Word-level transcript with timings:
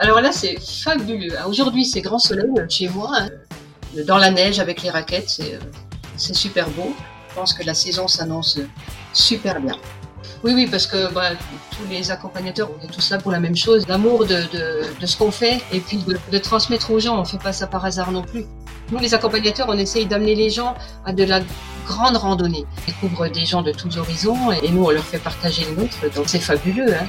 Alors 0.00 0.20
là, 0.20 0.30
c'est 0.32 0.58
fabuleux. 0.60 1.34
Aujourd'hui, 1.46 1.84
c'est 1.84 2.00
grand 2.00 2.18
soleil 2.18 2.48
chez 2.68 2.88
moi, 2.88 3.10
hein. 3.14 3.28
dans 4.06 4.18
la 4.18 4.30
neige 4.30 4.60
avec 4.60 4.82
les 4.82 4.90
raquettes, 4.90 5.28
c'est 5.28 5.54
euh, 5.54 5.58
c'est 6.16 6.34
super 6.34 6.68
beau. 6.70 6.94
Je 7.30 7.34
pense 7.34 7.52
que 7.52 7.64
la 7.64 7.74
saison 7.74 8.06
s'annonce 8.08 8.58
super 9.12 9.60
bien. 9.60 9.76
Oui, 10.44 10.52
oui, 10.54 10.68
parce 10.70 10.86
que 10.86 11.12
bah, 11.12 11.30
tous 11.76 11.88
les 11.90 12.10
accompagnateurs, 12.12 12.70
on 12.78 12.84
est 12.84 12.90
tous 12.90 13.10
là 13.10 13.18
pour 13.18 13.32
la 13.32 13.40
même 13.40 13.56
chose, 13.56 13.88
l'amour 13.88 14.24
de, 14.24 14.44
ce 15.04 15.16
qu'on 15.16 15.32
fait 15.32 15.60
et 15.72 15.80
puis 15.80 15.98
de, 15.98 16.38
transmettre 16.38 16.90
aux 16.92 17.00
gens. 17.00 17.16
On 17.16 17.22
ne 17.22 17.26
fait 17.26 17.42
pas 17.42 17.52
ça 17.52 17.66
par 17.66 17.84
hasard 17.84 18.12
non 18.12 18.22
plus. 18.22 18.44
Nous, 18.90 18.98
les 18.98 19.14
accompagnateurs, 19.14 19.66
on 19.68 19.76
essaye 19.76 20.06
d'amener 20.06 20.34
les 20.34 20.50
gens 20.50 20.74
à 21.04 21.12
de 21.12 21.24
la 21.24 21.40
grande 21.86 22.16
randonnée. 22.16 22.64
Ils 22.86 22.92
découvrent 22.92 23.28
des 23.28 23.46
gens 23.46 23.62
de 23.62 23.72
tous 23.72 23.98
horizons 23.98 24.52
et 24.52 24.70
nous, 24.70 24.84
on 24.84 24.90
leur 24.90 25.04
fait 25.04 25.18
partager 25.18 25.64
le 25.64 25.82
nôtre. 25.82 25.96
Donc, 26.14 26.28
c'est 26.28 26.38
fabuleux. 26.38 26.94
Hein 26.94 27.06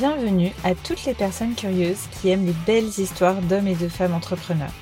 Bienvenue 0.00 0.50
à 0.64 0.74
toutes 0.74 1.04
les 1.04 1.12
personnes 1.12 1.54
curieuses 1.54 2.06
qui 2.10 2.30
aiment 2.30 2.46
les 2.46 2.54
belles 2.64 2.88
histoires 2.88 3.42
d'hommes 3.42 3.66
et 3.66 3.74
de 3.74 3.86
femmes 3.86 4.14
entrepreneurs. 4.14 4.72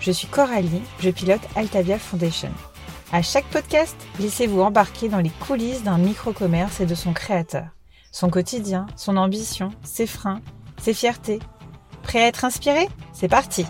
Je 0.00 0.10
suis 0.10 0.28
Coralie, 0.28 0.80
je 0.98 1.10
pilote 1.10 1.42
Altavia 1.56 1.98
Foundation. 1.98 2.48
À 3.12 3.20
chaque 3.20 3.44
podcast, 3.50 3.94
laissez-vous 4.18 4.62
embarquer 4.62 5.10
dans 5.10 5.18
les 5.18 5.28
coulisses 5.28 5.82
d'un 5.82 5.98
micro-commerce 5.98 6.80
et 6.80 6.86
de 6.86 6.94
son 6.94 7.12
créateur. 7.12 7.66
Son 8.12 8.30
quotidien, 8.30 8.86
son 8.96 9.18
ambition, 9.18 9.72
ses 9.84 10.06
freins, 10.06 10.40
ses 10.80 10.94
fiertés. 10.94 11.40
Prêt 12.02 12.22
à 12.22 12.28
être 12.28 12.46
inspiré? 12.46 12.88
C'est 13.12 13.28
parti 13.28 13.66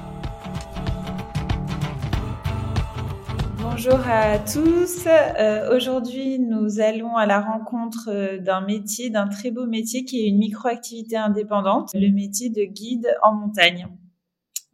Bonjour 3.74 4.06
à 4.06 4.38
tous. 4.38 5.06
Euh, 5.06 5.74
Aujourd'hui, 5.74 6.38
nous 6.38 6.78
allons 6.80 7.16
à 7.16 7.24
la 7.24 7.40
rencontre 7.40 8.10
euh, 8.10 8.36
d'un 8.36 8.60
métier, 8.60 9.08
d'un 9.08 9.28
très 9.28 9.50
beau 9.50 9.64
métier 9.64 10.04
qui 10.04 10.20
est 10.20 10.28
une 10.28 10.36
micro-activité 10.36 11.16
indépendante, 11.16 11.88
le 11.94 12.12
métier 12.12 12.50
de 12.50 12.64
guide 12.64 13.16
en 13.22 13.32
montagne. 13.32 13.88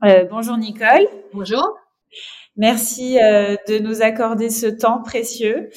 Euh, 0.05 0.25
bonjour 0.29 0.57
Nicole. 0.57 1.07
Bonjour. 1.33 1.65
Merci 2.57 3.23
euh, 3.23 3.55
de 3.69 3.79
nous 3.79 4.03
accorder 4.03 4.51
ce 4.51 4.67
temps 4.67 5.01
précieux. 5.01 5.71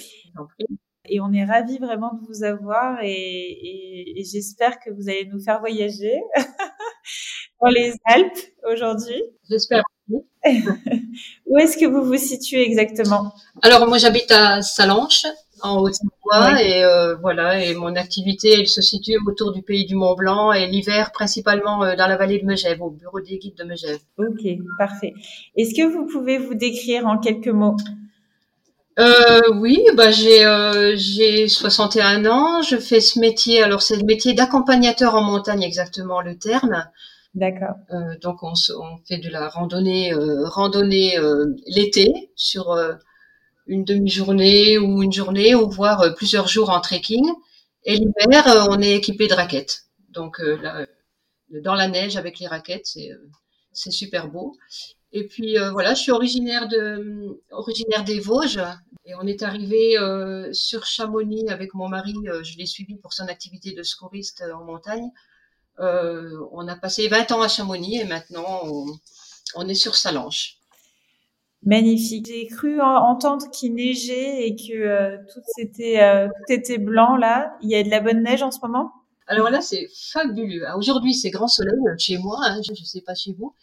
Et 1.05 1.21
on 1.21 1.31
est 1.31 1.45
ravis 1.45 1.77
vraiment 1.77 2.15
de 2.15 2.25
vous 2.25 2.43
avoir 2.43 3.03
et, 3.03 3.11
et, 3.11 4.19
et 4.19 4.23
j'espère 4.23 4.79
que 4.79 4.89
vous 4.89 5.09
allez 5.09 5.27
nous 5.31 5.39
faire 5.39 5.59
voyager 5.59 6.19
dans 7.61 7.69
les 7.69 7.93
Alpes 8.05 8.39
aujourd'hui. 8.63 9.21
J'espère. 9.47 9.83
Où 11.47 11.57
est-ce 11.57 11.77
que 11.77 11.85
vous 11.85 12.03
vous 12.03 12.17
situez 12.17 12.63
exactement? 12.63 13.33
Alors 13.61 13.87
moi 13.87 13.97
j'habite 13.97 14.31
à 14.31 14.61
Salanches, 14.61 15.25
en 15.61 15.77
Haute-Savoie, 15.77 16.53
oui. 16.55 16.61
et 16.61 16.83
euh, 16.83 17.15
voilà. 17.15 17.63
Et 17.63 17.75
mon 17.75 17.95
activité, 17.95 18.59
elle 18.59 18.67
se 18.67 18.81
situe 18.81 19.17
autour 19.27 19.51
du 19.51 19.61
pays 19.61 19.85
du 19.85 19.95
Mont 19.95 20.15
Blanc 20.15 20.51
et 20.51 20.67
l'hiver 20.67 21.11
principalement 21.11 21.83
euh, 21.83 21.95
dans 21.95 22.07
la 22.07 22.17
vallée 22.17 22.39
de 22.39 22.45
Megève, 22.45 22.81
au 22.81 22.89
bureau 22.89 23.19
des 23.19 23.37
guides 23.37 23.57
de 23.57 23.63
Megève. 23.63 23.99
Ok, 24.17 24.41
parfait. 24.77 25.13
Est-ce 25.55 25.75
que 25.75 25.87
vous 25.87 26.07
pouvez 26.07 26.37
vous 26.37 26.55
décrire 26.55 27.05
en 27.05 27.17
quelques 27.17 27.47
mots? 27.47 27.77
Euh, 28.99 29.41
oui, 29.55 29.83
bah 29.95 30.11
j'ai 30.11 30.45
euh, 30.45 30.95
j'ai 30.97 31.47
61 31.47 32.25
ans, 32.25 32.61
je 32.61 32.77
fais 32.77 32.99
ce 32.99 33.19
métier. 33.19 33.63
Alors 33.63 33.81
c'est 33.81 33.95
le 33.95 34.03
métier 34.03 34.33
d'accompagnateur 34.33 35.15
en 35.15 35.21
montagne 35.21 35.63
exactement 35.63 36.21
le 36.21 36.37
terme. 36.37 36.85
D'accord. 37.33 37.75
Euh, 37.91 38.17
donc 38.21 38.43
on, 38.43 38.53
fait 39.05 39.17
de 39.17 39.29
la 39.29 39.47
randonnée 39.47 40.13
euh, 40.13 40.47
randonnée 40.49 41.17
euh, 41.17 41.45
l'été 41.65 42.31
sur 42.35 42.77
une 43.67 43.85
demi-journée 43.85 44.77
ou 44.77 45.01
une 45.01 45.13
journée 45.13 45.55
ou 45.55 45.69
voire 45.69 46.13
plusieurs 46.15 46.47
jours 46.47 46.69
en 46.69 46.81
trekking. 46.81 47.25
Et 47.85 47.95
l'hiver, 47.95 48.67
on 48.69 48.81
est 48.81 48.95
équipé 48.95 49.27
de 49.27 49.33
raquettes. 49.33 49.83
Donc 50.09 50.41
dans 51.63 51.75
la 51.75 51.87
neige 51.87 52.17
avec 52.17 52.39
les 52.39 52.47
raquettes, 52.47 52.97
c'est 53.71 53.91
super 53.91 54.27
beau. 54.27 54.57
Et 55.13 55.25
puis 55.25 55.55
voilà, 55.71 55.93
je 55.93 56.01
suis 56.01 56.11
originaire 56.11 56.67
de 56.67 57.41
originaire 57.49 58.03
des 58.03 58.19
Vosges 58.19 58.61
et 59.05 59.15
on 59.15 59.25
est 59.25 59.41
arrivé 59.41 59.95
sur 60.51 60.85
Chamonix 60.85 61.47
avec 61.49 61.73
mon 61.73 61.87
mari. 61.87 62.15
Je 62.43 62.57
l'ai 62.57 62.65
suivi 62.65 62.97
pour 62.97 63.13
son 63.13 63.27
activité 63.27 63.71
de 63.71 63.83
secouriste 63.83 64.43
en 64.53 64.65
montagne. 64.65 65.09
Euh, 65.81 66.29
on 66.51 66.67
a 66.67 66.75
passé 66.75 67.07
20 67.07 67.31
ans 67.31 67.41
à 67.41 67.47
Chamonix 67.47 67.97
et 67.97 68.05
maintenant 68.05 68.61
on, 68.63 68.85
on 69.55 69.67
est 69.67 69.75
sur 69.75 69.95
Salanches. 69.95 70.57
Magnifique. 71.63 72.27
J'ai 72.27 72.47
cru 72.47 72.81
entendre 72.81 73.49
qu'il 73.51 73.75
neigeait 73.75 74.47
et 74.47 74.55
que 74.55 74.73
euh, 74.73 75.17
tout 75.31 75.41
était 75.59 76.27
tout 76.27 76.53
était 76.53 76.79
blanc 76.79 77.15
là. 77.15 77.55
Il 77.61 77.69
y 77.69 77.75
a 77.75 77.83
de 77.83 77.89
la 77.89 77.99
bonne 77.99 78.23
neige 78.23 78.41
en 78.41 78.51
ce 78.51 78.59
moment? 78.63 78.91
Alors 79.27 79.49
là, 79.49 79.61
c'est 79.61 79.87
fabuleux. 80.11 80.65
Aujourd'hui, 80.75 81.13
c'est 81.13 81.29
grand 81.29 81.47
soleil 81.47 81.77
chez 81.99 82.17
moi. 82.17 82.37
Hein, 82.41 82.61
je 82.65 82.71
ne 82.71 82.85
sais 82.85 83.01
pas 83.01 83.13
chez 83.13 83.33
vous. 83.33 83.55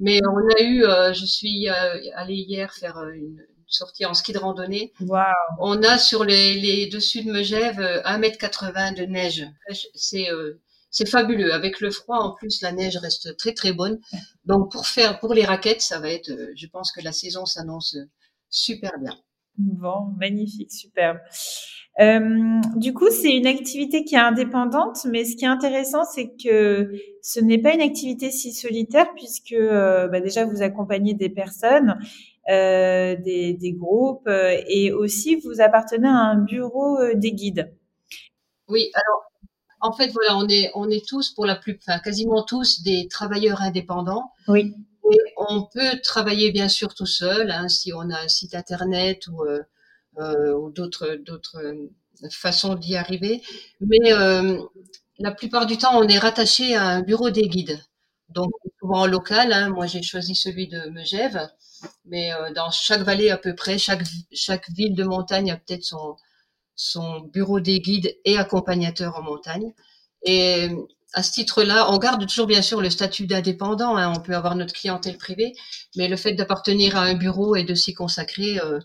Mais 0.00 0.20
on 0.26 0.36
a 0.36 0.62
eu, 0.62 0.82
je 1.14 1.24
suis 1.24 1.68
allée 1.68 2.34
hier 2.34 2.72
faire 2.74 2.98
une, 3.14 3.40
sortie 3.74 4.06
en 4.06 4.14
ski 4.14 4.32
de 4.32 4.38
randonnée. 4.38 4.92
Wow. 5.00 5.22
On 5.58 5.82
a 5.82 5.98
sur 5.98 6.24
les, 6.24 6.54
les 6.54 6.86
dessus 6.88 7.24
de 7.24 7.30
Megève 7.30 7.80
1m80 7.80 8.96
de 8.96 9.04
neige. 9.04 9.46
C'est 9.94 10.30
euh, 10.30 10.60
c'est 10.94 11.08
fabuleux. 11.08 11.52
Avec 11.52 11.80
le 11.80 11.90
froid, 11.90 12.18
en 12.18 12.32
plus, 12.34 12.62
la 12.62 12.72
neige 12.72 12.96
reste 12.96 13.36
très 13.36 13.52
très 13.52 13.72
bonne. 13.72 13.98
Donc 14.44 14.70
pour 14.70 14.86
faire 14.86 15.18
pour 15.18 15.34
les 15.34 15.44
raquettes, 15.44 15.82
ça 15.82 15.98
va 15.98 16.10
être. 16.10 16.30
Je 16.54 16.66
pense 16.68 16.92
que 16.92 17.02
la 17.02 17.12
saison 17.12 17.44
s'annonce 17.44 17.98
super 18.48 18.92
bien. 18.98 19.16
Bon, 19.58 20.14
magnifique, 20.18 20.72
superbe. 20.72 21.18
Euh, 22.00 22.60
du 22.74 22.92
coup, 22.92 23.08
c'est 23.10 23.30
une 23.30 23.46
activité 23.46 24.04
qui 24.04 24.16
est 24.16 24.18
indépendante, 24.18 25.04
mais 25.04 25.24
ce 25.24 25.36
qui 25.36 25.44
est 25.44 25.48
intéressant, 25.48 26.04
c'est 26.04 26.32
que 26.42 26.92
ce 27.22 27.38
n'est 27.38 27.58
pas 27.58 27.72
une 27.72 27.80
activité 27.80 28.30
si 28.32 28.52
solitaire, 28.52 29.06
puisque 29.14 29.52
euh, 29.52 30.08
bah 30.08 30.20
déjà 30.20 30.44
vous 30.44 30.62
accompagnez 30.62 31.14
des 31.14 31.28
personnes 31.28 31.96
euh, 32.50 33.16
des, 33.16 33.54
des, 33.54 33.72
groupes 33.72 34.26
euh, 34.26 34.60
et 34.68 34.92
aussi 34.92 35.36
vous 35.36 35.62
appartenez 35.62 36.08
à 36.08 36.10
un 36.10 36.36
bureau 36.36 36.98
euh, 36.98 37.14
des 37.14 37.32
guides. 37.32 37.74
Oui, 38.68 38.90
alors 38.92 39.22
en 39.84 39.92
fait 39.92 40.08
voilà, 40.08 40.36
on 40.36 40.48
est 40.48 40.70
on 40.74 40.88
est 40.88 41.06
tous 41.06 41.30
pour 41.30 41.46
la 41.46 41.56
plus, 41.56 41.78
enfin 41.86 41.98
quasiment 41.98 42.42
tous 42.42 42.82
des 42.82 43.06
travailleurs 43.08 43.62
indépendants. 43.62 44.32
Oui. 44.48 44.74
Et 45.12 45.18
on 45.36 45.64
peut 45.64 46.00
travailler 46.02 46.50
bien 46.50 46.68
sûr 46.68 46.94
tout 46.94 47.06
seul, 47.06 47.50
hein, 47.50 47.68
si 47.68 47.92
on 47.92 48.08
a 48.10 48.20
un 48.20 48.28
site 48.28 48.54
internet 48.54 49.26
ou, 49.28 49.44
euh, 49.44 50.54
ou 50.54 50.70
d'autres 50.70 51.16
d'autres 51.16 51.60
façons 52.30 52.74
d'y 52.74 52.96
arriver. 52.96 53.42
Mais 53.80 54.12
euh, 54.12 54.58
la 55.18 55.32
plupart 55.32 55.66
du 55.66 55.76
temps, 55.76 55.98
on 55.98 56.08
est 56.08 56.18
rattaché 56.18 56.74
à 56.74 56.86
un 56.86 57.02
bureau 57.02 57.30
des 57.30 57.48
guides. 57.48 57.78
Donc 58.30 58.50
souvent 58.80 59.06
local. 59.06 59.52
Hein, 59.52 59.68
moi, 59.68 59.86
j'ai 59.86 60.02
choisi 60.02 60.34
celui 60.34 60.68
de 60.68 60.88
Megève 60.90 61.50
mais 62.04 62.32
euh, 62.32 62.52
dans 62.52 62.70
chaque 62.70 63.02
vallée 63.02 63.30
à 63.30 63.38
peu 63.38 63.54
près, 63.54 63.78
chaque, 63.78 64.02
chaque 64.32 64.70
ville 64.70 64.94
de 64.94 65.04
montagne 65.04 65.50
a 65.50 65.56
peut-être 65.56 65.84
son, 65.84 66.16
son 66.76 67.20
bureau 67.20 67.60
des 67.60 67.80
guides 67.80 68.16
et 68.24 68.36
accompagnateurs 68.36 69.16
en 69.16 69.22
montagne. 69.22 69.72
Et 70.22 70.70
à 71.14 71.22
ce 71.22 71.32
titre-là, 71.32 71.92
on 71.92 71.98
garde 71.98 72.26
toujours 72.26 72.46
bien 72.46 72.62
sûr 72.62 72.80
le 72.80 72.90
statut 72.90 73.26
d'indépendant. 73.26 73.96
Hein, 73.96 74.12
on 74.14 74.20
peut 74.20 74.34
avoir 74.34 74.56
notre 74.56 74.74
clientèle 74.74 75.16
privée, 75.16 75.54
mais 75.96 76.08
le 76.08 76.16
fait 76.16 76.32
d'appartenir 76.32 76.96
à 76.96 77.02
un 77.02 77.14
bureau 77.14 77.54
et 77.54 77.62
de 77.62 77.74
s'y 77.74 77.94
consacrer, 77.94 78.58
euh, 78.58 78.80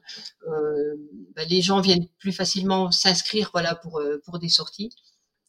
euh, 0.47 0.95
ben, 1.35 1.47
les 1.49 1.61
gens 1.61 1.81
viennent 1.81 2.07
plus 2.19 2.31
facilement 2.31 2.91
s'inscrire, 2.91 3.49
voilà, 3.51 3.75
pour 3.75 3.99
euh, 3.99 4.21
pour 4.23 4.39
des 4.39 4.49
sorties. 4.49 4.91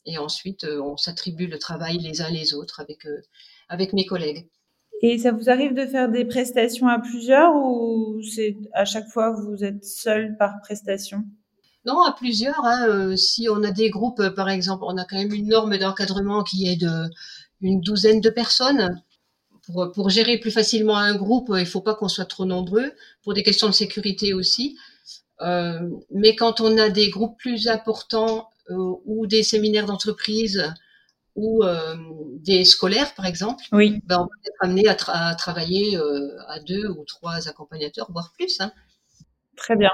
Et 0.07 0.17
ensuite, 0.17 0.65
on 0.65 0.97
s'attribue 0.97 1.47
le 1.47 1.59
travail 1.59 1.99
les 1.99 2.23
uns 2.23 2.31
les 2.31 2.55
autres 2.55 2.81
avec 2.81 3.07
avec 3.69 3.93
mes 3.93 4.07
collègues. 4.07 4.49
Et 5.03 5.19
ça 5.19 5.33
vous 5.33 5.51
arrive 5.51 5.75
de 5.75 5.87
faire 5.87 6.11
des 6.11 6.25
prestations 6.25 6.89
à 6.89 6.99
plusieurs 6.99 7.55
ou 7.55 8.23
c'est 8.23 8.57
à 8.73 8.87
chaque 8.87 9.09
fois 9.09 9.31
vous 9.31 9.63
êtes 9.63 9.85
seul 9.85 10.37
par 10.39 10.61
prestation? 10.63 11.25
Non, 11.91 12.03
à 12.03 12.13
plusieurs. 12.13 12.65
Hein. 12.65 12.87
Euh, 12.89 13.17
si 13.17 13.49
on 13.49 13.63
a 13.65 13.73
des 13.73 13.91
groupes, 13.91 14.29
par 14.31 14.49
exemple, 14.49 14.85
on 14.87 14.97
a 14.97 15.05
quand 15.05 15.17
même 15.17 15.33
une 15.33 15.49
norme 15.49 15.77
d'encadrement 15.77 16.45
qui 16.45 16.69
est 16.69 16.77
de 16.77 17.09
une 17.61 17.81
douzaine 17.81 18.21
de 18.21 18.31
personnes. 18.31 19.03
Pour, 19.67 19.93
pour 19.93 20.09
gérer 20.11 20.39
plus 20.39 20.51
facilement 20.51 20.97
un 20.97 21.15
groupe, 21.15 21.53
il 21.57 21.67
faut 21.67 21.83
pas 21.83 21.95
qu'on 21.95 22.09
soit 22.09 22.25
trop 22.25 22.45
nombreux, 22.45 22.93
pour 23.23 23.35
des 23.35 23.43
questions 23.43 23.69
de 23.69 23.73
sécurité 23.73 24.35
aussi. 24.35 24.79
Euh, 25.43 25.81
mais 26.11 26.37
quand 26.37 26.61
on 26.61 26.79
a 26.79 26.89
des 26.91 27.11
groupes 27.11 27.39
plus 27.39 27.69
importants 27.69 28.49
euh, 28.71 28.95
ou 29.05 29.27
des 29.27 29.43
séminaires 29.43 29.87
d'entreprise, 29.87 30.73
ou 31.37 31.65
euh, 31.65 31.97
des 32.39 32.65
scolaires, 32.65 33.15
par 33.15 33.27
exemple, 33.27 33.65
oui. 33.73 34.01
ben, 34.05 34.21
on 34.21 34.27
peut 34.27 34.49
être 34.49 34.65
amené 34.65 34.89
à, 34.89 34.95
tra 34.95 35.13
à 35.13 35.35
travailler 35.35 35.97
euh, 35.97 36.29
à 36.49 36.61
deux 36.61 36.89
ou 36.89 37.05
trois 37.05 37.49
accompagnateurs, 37.49 38.11
voire 38.11 38.33
plus. 38.37 38.61
Hein. 38.61 38.73
Très 39.57 39.77
bien. 39.77 39.91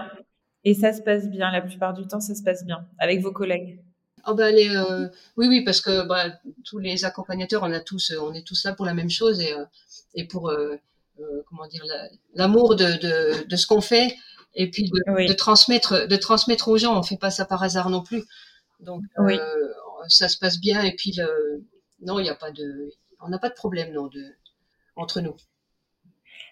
Et 0.67 0.75
ça 0.75 0.93
se 0.93 1.01
passe 1.01 1.29
bien, 1.29 1.53
la 1.53 1.63
plupart 1.63 1.95
du 1.95 2.09
temps, 2.09 2.19
ça 2.19 2.35
se 2.35 2.43
passe 2.43 2.65
bien 2.65 2.89
avec 2.99 3.21
vos 3.21 3.31
collègues. 3.31 3.79
Oh 4.27 4.35
ben 4.35 4.53
les, 4.53 4.69
euh, 4.69 5.07
oui, 5.37 5.47
oui, 5.47 5.63
parce 5.65 5.81
que 5.81 6.05
bah, 6.09 6.33
tous 6.65 6.81
les 6.81 7.05
accompagnateurs, 7.05 7.63
on 7.63 7.73
a 7.73 7.79
tous, 7.79 8.13
on 8.21 8.35
est 8.35 8.45
tous 8.45 8.65
là 8.65 8.73
pour 8.73 8.85
la 8.85 8.93
même 8.93 9.09
chose 9.09 9.41
et, 9.41 9.55
et 10.15 10.27
pour 10.27 10.53
comment 11.47 11.69
dire 11.69 11.85
l'amour 12.35 12.75
la, 12.75 12.97
de, 12.97 13.01
de, 13.01 13.49
de, 13.49 13.57
ce 13.57 13.69
qu'on 13.69 13.81
fait 13.81 14.17
et 14.55 14.69
puis 14.69 14.91
de, 14.91 15.13
oui. 15.13 15.27
de, 15.27 15.33
transmettre, 15.35 16.09
de 16.09 16.17
transmettre 16.17 16.67
aux 16.67 16.79
gens. 16.79 16.99
On 16.99 17.05
fait 17.05 17.17
pas 17.17 17.31
ça 17.31 17.45
par 17.45 17.63
hasard 17.63 17.89
non 17.89 18.03
plus. 18.03 18.25
Donc, 18.81 19.05
oui. 19.19 19.39
ça 20.09 20.29
se 20.29 20.37
passe 20.37 20.59
bien 20.59 20.83
et 20.83 20.97
puis 20.97 21.13
le, 21.17 21.65
non, 22.01 22.19
il 22.19 22.25
n'y 22.25 22.29
a 22.29 22.35
pas 22.35 22.51
de, 22.51 22.91
on 23.21 23.29
n'a 23.29 23.39
pas 23.39 23.51
de 23.51 23.55
problème 23.55 23.93
non 23.93 24.09
de 24.09 24.35
entre 24.97 25.21
nous. 25.21 25.37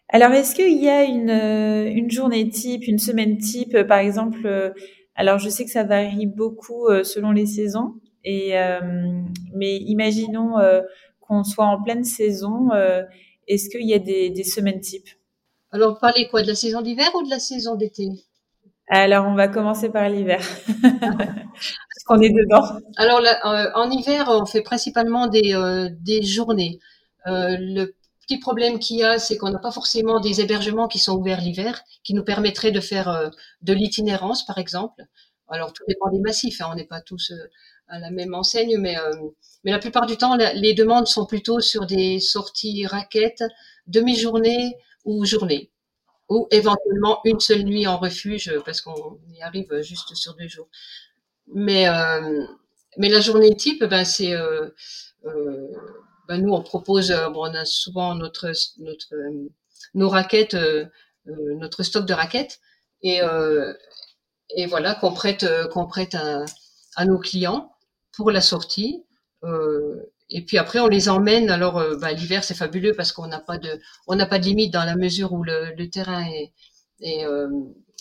Alors, 0.08 0.30
est-ce 0.32 0.54
qu'il 0.54 0.82
y 0.82 0.88
a 0.88 1.04
une, 1.04 1.30
une 1.30 2.10
journée 2.10 2.48
type, 2.48 2.86
une 2.86 2.98
semaine 2.98 3.38
type, 3.38 3.82
par 3.84 3.98
exemple 3.98 4.74
Alors, 5.14 5.38
je 5.38 5.48
sais 5.48 5.64
que 5.64 5.70
ça 5.70 5.84
varie 5.84 6.26
beaucoup 6.26 6.88
selon 7.02 7.32
les 7.32 7.46
saisons, 7.46 7.94
et 8.22 8.54
mais 9.54 9.76
imaginons 9.76 10.54
qu'on 11.20 11.42
soit 11.42 11.66
en 11.66 11.82
pleine 11.82 12.04
saison. 12.04 12.68
est-ce 13.48 13.70
qu'il 13.70 13.88
y 13.88 13.94
a 13.94 13.98
des, 13.98 14.30
des 14.30 14.44
semaines 14.44 14.80
types? 14.80 15.08
Alors, 15.72 15.94
vous 15.94 16.00
parlez 16.00 16.28
quoi 16.28 16.42
De 16.42 16.46
la 16.46 16.54
saison 16.54 16.82
d'hiver 16.82 17.08
ou 17.16 17.24
de 17.24 17.30
la 17.30 17.40
saison 17.40 17.74
d'été? 17.74 18.08
Alors, 18.88 19.26
on 19.26 19.34
va 19.34 19.48
commencer 19.48 19.88
par 19.88 20.08
l'hiver, 20.08 20.40
parce 21.00 22.04
qu'on 22.06 22.20
est 22.20 22.28
dedans. 22.30 22.62
Alors, 22.96 23.20
euh, 23.20 23.70
en 23.74 23.90
hiver, 23.90 24.26
on 24.28 24.44
fait 24.44 24.62
principalement 24.62 25.26
des, 25.26 25.54
euh, 25.54 25.88
des 26.00 26.22
journées. 26.22 26.78
Euh, 27.26 27.56
le 27.58 27.94
petit 28.26 28.38
problème 28.38 28.78
qu'il 28.78 28.98
y 28.98 29.04
a, 29.04 29.18
c'est 29.18 29.36
qu'on 29.36 29.50
n'a 29.50 29.58
pas 29.58 29.70
forcément 29.70 30.20
des 30.20 30.40
hébergements 30.40 30.88
qui 30.88 30.98
sont 30.98 31.16
ouverts 31.16 31.40
l'hiver, 31.40 31.82
qui 32.02 32.14
nous 32.14 32.24
permettraient 32.24 32.72
de 32.72 32.80
faire 32.80 33.30
de 33.62 33.72
l'itinérance, 33.72 34.44
par 34.46 34.58
exemple. 34.58 35.02
Alors, 35.48 35.72
tout 35.72 35.84
dépend 35.86 36.10
des 36.10 36.20
massifs. 36.20 36.60
Hein, 36.60 36.68
on 36.72 36.74
n'est 36.74 36.86
pas 36.86 37.00
tous 37.00 37.32
à 37.88 37.98
la 37.98 38.10
même 38.10 38.34
enseigne, 38.34 38.78
mais, 38.78 38.96
mais 39.64 39.70
la 39.70 39.78
plupart 39.78 40.06
du 40.06 40.16
temps, 40.16 40.36
les 40.36 40.74
demandes 40.74 41.06
sont 41.06 41.26
plutôt 41.26 41.60
sur 41.60 41.86
des 41.86 42.18
sorties 42.20 42.86
raquettes, 42.86 43.44
demi-journée 43.86 44.76
ou 45.04 45.24
journée 45.24 45.70
ou 46.28 46.48
éventuellement 46.50 47.20
une 47.24 47.40
seule 47.40 47.64
nuit 47.64 47.86
en 47.86 47.98
refuge 47.98 48.52
parce 48.64 48.80
qu'on 48.80 49.18
y 49.32 49.42
arrive 49.42 49.80
juste 49.82 50.14
sur 50.14 50.34
deux 50.34 50.48
jours. 50.48 50.68
Mais 51.48 51.88
euh, 51.88 52.44
mais 52.96 53.08
la 53.08 53.20
journée 53.20 53.54
type, 53.56 53.84
ben 53.84 54.04
c'est 54.04 54.32
euh, 54.32 54.68
euh, 55.26 55.68
ben 56.28 56.38
nous 56.42 56.52
on 56.52 56.62
propose, 56.62 57.10
bon, 57.32 57.50
on 57.50 57.54
a 57.54 57.64
souvent 57.64 58.14
notre 58.14 58.52
notre 58.78 59.14
nos 59.94 60.08
raquettes, 60.08 60.56
notre 61.26 61.82
stock 61.82 62.06
de 62.06 62.14
raquettes 62.14 62.60
et 63.02 63.20
et 64.56 64.66
voilà 64.66 64.94
qu'on 64.94 65.12
prête 65.12 65.46
qu'on 65.72 65.86
prête 65.86 66.14
à, 66.14 66.44
à 66.96 67.04
nos 67.04 67.18
clients 67.18 67.72
pour 68.16 68.30
la 68.30 68.40
sortie. 68.40 69.04
Euh, 69.44 70.10
et 70.30 70.44
puis 70.44 70.58
après, 70.58 70.80
on 70.80 70.88
les 70.88 71.08
emmène. 71.08 71.50
Alors, 71.50 71.78
euh, 71.78 71.96
bah, 71.96 72.12
l'hiver, 72.12 72.44
c'est 72.44 72.54
fabuleux 72.54 72.94
parce 72.94 73.12
qu'on 73.12 73.26
n'a 73.26 73.40
pas 73.40 73.58
de, 73.58 73.80
on 74.06 74.16
n'a 74.16 74.26
pas 74.26 74.38
de 74.38 74.44
limite 74.44 74.72
dans 74.72 74.84
la 74.84 74.96
mesure 74.96 75.32
où 75.32 75.42
le, 75.42 75.74
le 75.76 75.90
terrain 75.90 76.24
est, 76.26 76.52
est 77.00 77.26
euh, 77.26 77.48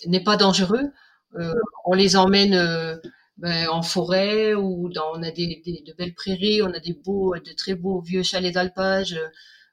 n'est 0.08 0.24
pas 0.24 0.38
dangereux. 0.38 0.92
Euh, 1.40 1.54
on 1.86 1.94
les 1.94 2.16
emmène 2.16 2.54
euh, 2.54 2.96
ben, 3.38 3.68
en 3.70 3.82
forêt 3.82 4.54
ou 4.54 4.90
dans, 4.90 5.14
on 5.14 5.24
a 5.24 5.32
des, 5.32 5.62
des, 5.66 5.84
de 5.86 5.94
belles 5.94 6.14
prairies, 6.14 6.62
on 6.62 6.74
a 6.74 6.80
des 6.80 6.94
beaux, 6.94 7.36
de 7.36 7.54
très 7.54 7.76
beaux 7.76 8.02
vieux 8.02 8.24
chalets 8.24 8.54
d'alpage. 8.54 9.20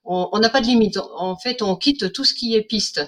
On 0.04 0.38
n'a 0.38 0.48
pas 0.48 0.60
de 0.60 0.66
limite. 0.66 0.96
En 0.96 1.36
fait, 1.36 1.62
on 1.62 1.76
quitte 1.76 2.12
tout 2.12 2.24
ce 2.24 2.34
qui 2.34 2.54
est 2.54 2.62
piste. 2.62 3.00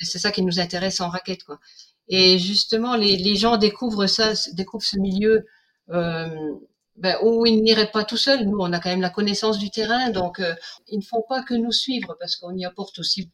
c'est 0.00 0.18
ça 0.18 0.32
qui 0.32 0.42
nous 0.42 0.60
intéresse 0.60 1.00
en 1.00 1.08
raquette, 1.08 1.44
quoi. 1.44 1.60
Et 2.08 2.38
justement, 2.38 2.96
les, 2.96 3.16
les 3.16 3.36
gens 3.36 3.58
découvrent 3.58 4.06
ça, 4.06 4.32
découvrent 4.54 4.84
ce 4.84 4.98
milieu. 4.98 5.46
Euh, 5.90 6.58
ben, 6.98 7.16
où 7.22 7.46
ils 7.46 7.62
n'iraient 7.62 7.90
pas 7.90 8.04
tout 8.04 8.16
seuls. 8.16 8.44
Nous, 8.44 8.58
on 8.58 8.72
a 8.72 8.80
quand 8.80 8.90
même 8.90 9.00
la 9.00 9.10
connaissance 9.10 9.58
du 9.58 9.70
terrain, 9.70 10.10
donc 10.10 10.40
euh, 10.40 10.54
ils 10.88 10.98
ne 10.98 11.04
font 11.04 11.22
pas 11.28 11.42
que 11.42 11.54
nous 11.54 11.72
suivre 11.72 12.16
parce 12.18 12.36
qu'on 12.36 12.56
y 12.56 12.64
apporte 12.64 12.98
aussi 12.98 13.30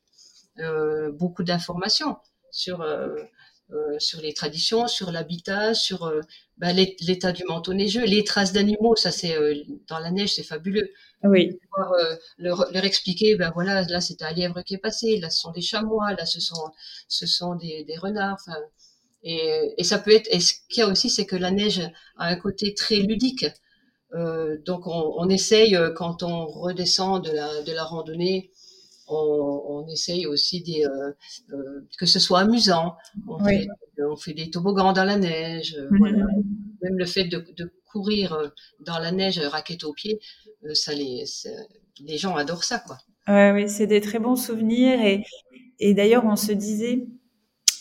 euh, 0.58 1.10
beaucoup 1.12 1.42
d'informations 1.44 2.16
sur 2.50 2.82
euh, 2.82 3.08
euh 3.08 3.24
sur 3.98 4.20
les 4.20 4.32
traditions, 4.34 4.86
sur 4.86 5.10
l'habitat, 5.10 5.74
sur 5.74 6.12
ben, 6.58 6.76
l'état 7.00 7.32
du 7.32 7.44
manteau 7.44 7.74
neigeux, 7.74 8.04
les 8.04 8.22
traces 8.22 8.52
d'animaux. 8.52 8.94
Ça, 8.94 9.10
c'est 9.10 9.36
dans 9.88 9.98
la 9.98 10.10
neige, 10.10 10.34
c'est 10.34 10.42
fabuleux. 10.44 10.90
Oui. 11.24 11.58
Pouvoir, 11.72 11.92
leur, 12.38 12.66
leur, 12.72 12.84
expliquer, 12.84 13.34
ben 13.36 13.50
voilà, 13.54 13.82
là 13.82 14.00
c'est 14.00 14.22
un 14.22 14.30
lièvre 14.32 14.62
qui 14.62 14.74
est 14.74 14.78
passé, 14.78 15.18
là 15.18 15.30
ce 15.30 15.40
sont 15.40 15.52
des 15.52 15.62
chamois, 15.62 16.12
là 16.12 16.26
ce 16.26 16.40
sont 16.40 16.70
ce 17.08 17.26
sont 17.26 17.54
des, 17.56 17.84
des 17.84 17.96
renards. 17.96 18.36
Enfin, 18.46 18.58
et, 19.24 19.74
et, 19.78 19.84
ça 19.84 19.98
peut 19.98 20.12
être. 20.12 20.28
Et 20.30 20.40
ce 20.40 20.52
qu'il 20.68 20.80
y 20.80 20.82
a 20.82 20.88
aussi, 20.88 21.08
c'est 21.10 21.24
que 21.24 21.36
la 21.36 21.50
neige 21.50 21.80
a 22.18 22.26
un 22.26 22.36
côté 22.36 22.74
très 22.74 22.96
ludique. 22.96 23.46
Euh, 24.14 24.58
donc 24.64 24.86
on, 24.86 25.14
on, 25.16 25.28
essaye 25.28 25.74
euh, 25.74 25.90
quand 25.90 26.22
on 26.22 26.46
redescend 26.46 27.24
de 27.24 27.32
la, 27.32 27.62
de 27.62 27.72
la 27.72 27.82
randonnée, 27.84 28.52
on, 29.08 29.62
on 29.68 29.88
essaye 29.88 30.26
aussi 30.26 30.62
des, 30.62 30.84
euh, 30.84 31.10
euh 31.52 31.88
que 31.98 32.06
ce 32.06 32.18
soit 32.18 32.40
amusant. 32.40 32.96
On, 33.28 33.42
oui. 33.44 33.66
fait, 33.96 34.02
on, 34.02 34.16
fait, 34.16 34.34
des 34.34 34.50
toboggans 34.50 34.92
dans 34.92 35.04
la 35.04 35.18
neige. 35.18 35.76
Mm 35.76 35.84
-hmm. 35.84 35.98
voilà. 35.98 36.26
Même 36.82 36.98
le 36.98 37.06
fait 37.06 37.24
de, 37.24 37.38
de, 37.56 37.72
courir 37.92 38.26
dans 38.80 38.98
la 38.98 39.12
neige, 39.12 39.38
raquette 39.38 39.84
aux 39.84 39.92
pieds, 39.92 40.18
ça 40.72 40.92
les, 40.92 41.24
les 42.08 42.18
gens 42.18 42.34
adorent 42.34 42.64
ça, 42.64 42.78
quoi. 42.86 42.98
Ouais, 43.28 43.52
oui, 43.54 43.68
c'est 43.68 43.86
des 43.86 44.00
très 44.00 44.18
bons 44.18 44.36
souvenirs 44.36 45.00
et, 45.00 45.24
et 45.78 45.94
d'ailleurs 45.94 46.24
on 46.26 46.36
se 46.36 46.52
disait 46.52 47.06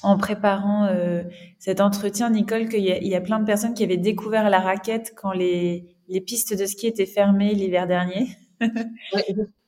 en 0.04 0.18
préparant 0.18 0.86
euh, 0.86 1.24
cet 1.60 1.82
entretien, 1.82 2.30
Nicole, 2.30 2.68
qu'il 2.70 2.82
y, 2.82 3.08
y, 3.08 3.16
a 3.16 3.22
plein 3.22 3.40
de 3.40 3.46
personnes 3.46 3.74
qui 3.74 3.84
avaient 3.84 3.98
découvert 3.98 4.50
la 4.50 4.60
raquette 4.60 5.14
quand 5.16 5.32
les, 5.32 5.96
les 6.10 6.22
pistes 6.22 6.58
de 6.58 6.66
ski 6.66 6.88
étaient 6.88 7.06
fermées 7.06 7.54
l'hiver 7.54 7.88
dernier. 7.88 8.28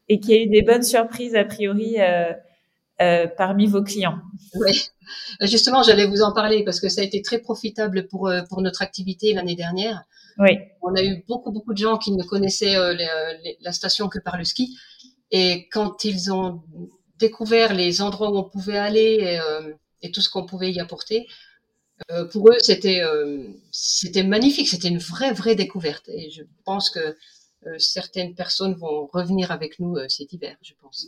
Et 0.08 0.20
qu'il 0.20 0.36
y 0.36 0.38
a 0.38 0.42
eu 0.44 0.48
des 0.48 0.62
bonnes 0.62 0.84
surprises, 0.84 1.36
a 1.36 1.44
priori, 1.44 1.96
euh, 2.00 2.32
euh, 3.02 3.28
parmi 3.28 3.68
vos 3.68 3.84
clients. 3.84 4.20
Oui, 4.54 4.88
justement, 5.42 5.84
j'allais 5.84 6.06
vous 6.06 6.22
en 6.22 6.32
parler 6.32 6.64
parce 6.64 6.80
que 6.80 6.90
ça 6.90 7.02
a 7.02 7.04
été 7.04 7.22
très 7.22 7.40
profitable 7.40 8.08
pour, 8.08 8.28
euh, 8.28 8.42
pour 8.50 8.62
notre 8.62 8.82
activité 8.82 9.34
l'année 9.34 9.56
dernière. 9.56 10.04
Oui. 10.38 10.58
On 10.82 10.94
a 10.96 11.04
eu 11.04 11.24
beaucoup, 11.28 11.52
beaucoup 11.52 11.74
de 11.74 11.78
gens 11.78 11.98
qui 11.98 12.12
ne 12.12 12.24
connaissaient 12.24 12.76
euh, 12.76 12.94
les, 12.94 13.08
les, 13.44 13.58
la 13.62 13.72
station 13.72 14.08
que 14.10 14.20
par 14.20 14.38
le 14.38 14.44
ski. 14.44 14.78
Et 15.32 15.68
quand 15.70 16.04
ils 16.04 16.32
ont 16.32 16.62
découvert 17.18 17.74
les 17.74 18.02
endroits 18.02 18.30
où 18.32 18.38
on 18.38 18.44
pouvait 18.44 18.78
aller, 18.78 19.18
et, 19.22 19.40
euh, 19.40 19.74
et 20.02 20.12
tout 20.12 20.22
ce 20.22 20.30
qu'on 20.30 20.46
pouvait 20.46 20.72
y 20.72 20.80
apporter. 20.80 21.28
Pour 22.32 22.50
eux, 22.50 22.60
c'était 22.60 23.02
c'était 23.72 24.24
magnifique, 24.24 24.68
c'était 24.68 24.90
une 24.90 24.98
vraie 24.98 25.32
vraie 25.32 25.56
découverte. 25.56 26.10
Et 26.10 26.30
je 26.30 26.44
pense 26.66 26.90
que 26.90 27.16
certaines 27.78 28.36
personnes 28.36 28.76
vont 28.76 29.08
revenir 29.12 29.52
avec 29.52 29.80
nous 29.80 29.96
euh, 29.96 30.08
cet 30.10 30.34
hiver, 30.34 30.56
je 30.62 30.74
pense. 30.82 31.08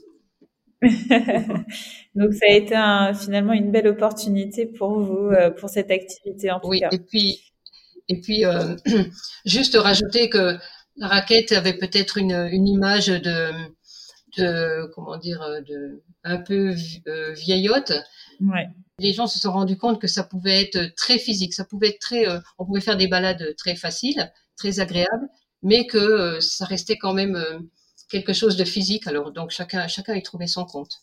Donc 2.16 2.34
ça 2.34 2.46
a 2.50 2.54
été 2.54 2.76
un, 2.76 3.14
finalement 3.14 3.54
une 3.54 3.72
belle 3.72 3.88
opportunité 3.88 4.68
pour 4.68 5.00
vous 5.00 5.32
euh, 5.32 5.50
pour 5.50 5.70
cette 5.70 5.90
activité 5.90 6.52
en 6.52 6.60
tout 6.60 6.70
oui, 6.70 6.82
cas. 6.82 6.90
Et 6.92 7.00
puis 7.00 7.42
et 8.10 8.22
puis 8.22 8.44
juste 9.46 9.76
rajouter 9.76 10.30
que 10.30 10.58
la 10.98 11.08
raquette 11.08 11.52
avait 11.52 11.78
peut-être 11.78 12.18
une, 12.18 12.48
une 12.52 12.68
image 12.68 13.08
de 13.08 13.52
de 14.38 14.86
comment 14.94 15.18
dire 15.18 15.44
de 15.68 16.04
un 16.24 16.38
peu 16.38 16.76
vieillotte. 17.34 17.94
Ouais 18.40 18.68
les 19.00 19.14
gens 19.14 19.28
se 19.28 19.40
sont 19.40 19.52
rendus 19.52 19.78
compte 19.78 20.02
que 20.02 20.08
ça 20.08 20.24
pouvait 20.24 20.62
être 20.62 20.96
très 20.96 21.20
physique, 21.20 21.54
ça 21.54 21.66
pouvait 21.66 21.90
être 21.90 22.00
très, 22.00 22.28
euh, 22.28 22.40
on 22.58 22.66
pouvait 22.66 22.82
faire 22.82 22.98
des 22.98 23.08
balades 23.08 23.56
très 23.58 23.76
faciles, 23.76 24.32
très 24.56 24.80
agréables, 24.80 25.28
mais 25.64 25.86
que 25.86 25.98
euh, 25.98 26.40
ça 26.40 26.66
restait 26.66 26.98
quand 26.98 27.14
même 27.14 27.36
euh, 27.36 27.60
quelque 28.10 28.34
chose 28.34 28.58
de 28.58 28.66
physique. 28.66 29.08
Alors 29.08 29.32
donc 29.32 29.52
chacun, 29.52 29.88
chacun 29.88 30.16
y 30.16 30.24
trouvait 30.24 30.48
son 30.48 30.66
compte. 30.66 31.02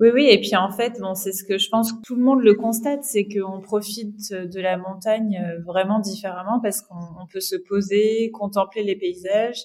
Oui, 0.00 0.10
oui, 0.14 0.28
et 0.30 0.40
puis 0.40 0.54
en 0.54 0.70
fait, 0.70 1.00
bon, 1.00 1.16
c'est 1.16 1.32
ce 1.32 1.42
que 1.42 1.58
je 1.58 1.68
pense 1.68 1.92
que 1.92 1.98
tout 2.06 2.14
le 2.14 2.22
monde 2.22 2.40
le 2.40 2.54
constate, 2.54 3.02
c'est 3.02 3.26
qu'on 3.26 3.60
profite 3.60 4.32
de 4.32 4.60
la 4.60 4.76
montagne 4.76 5.60
vraiment 5.66 5.98
différemment 5.98 6.60
parce 6.60 6.82
qu'on 6.82 7.26
peut 7.32 7.40
se 7.40 7.56
poser, 7.56 8.30
contempler 8.30 8.84
les 8.84 8.94
paysages, 8.94 9.64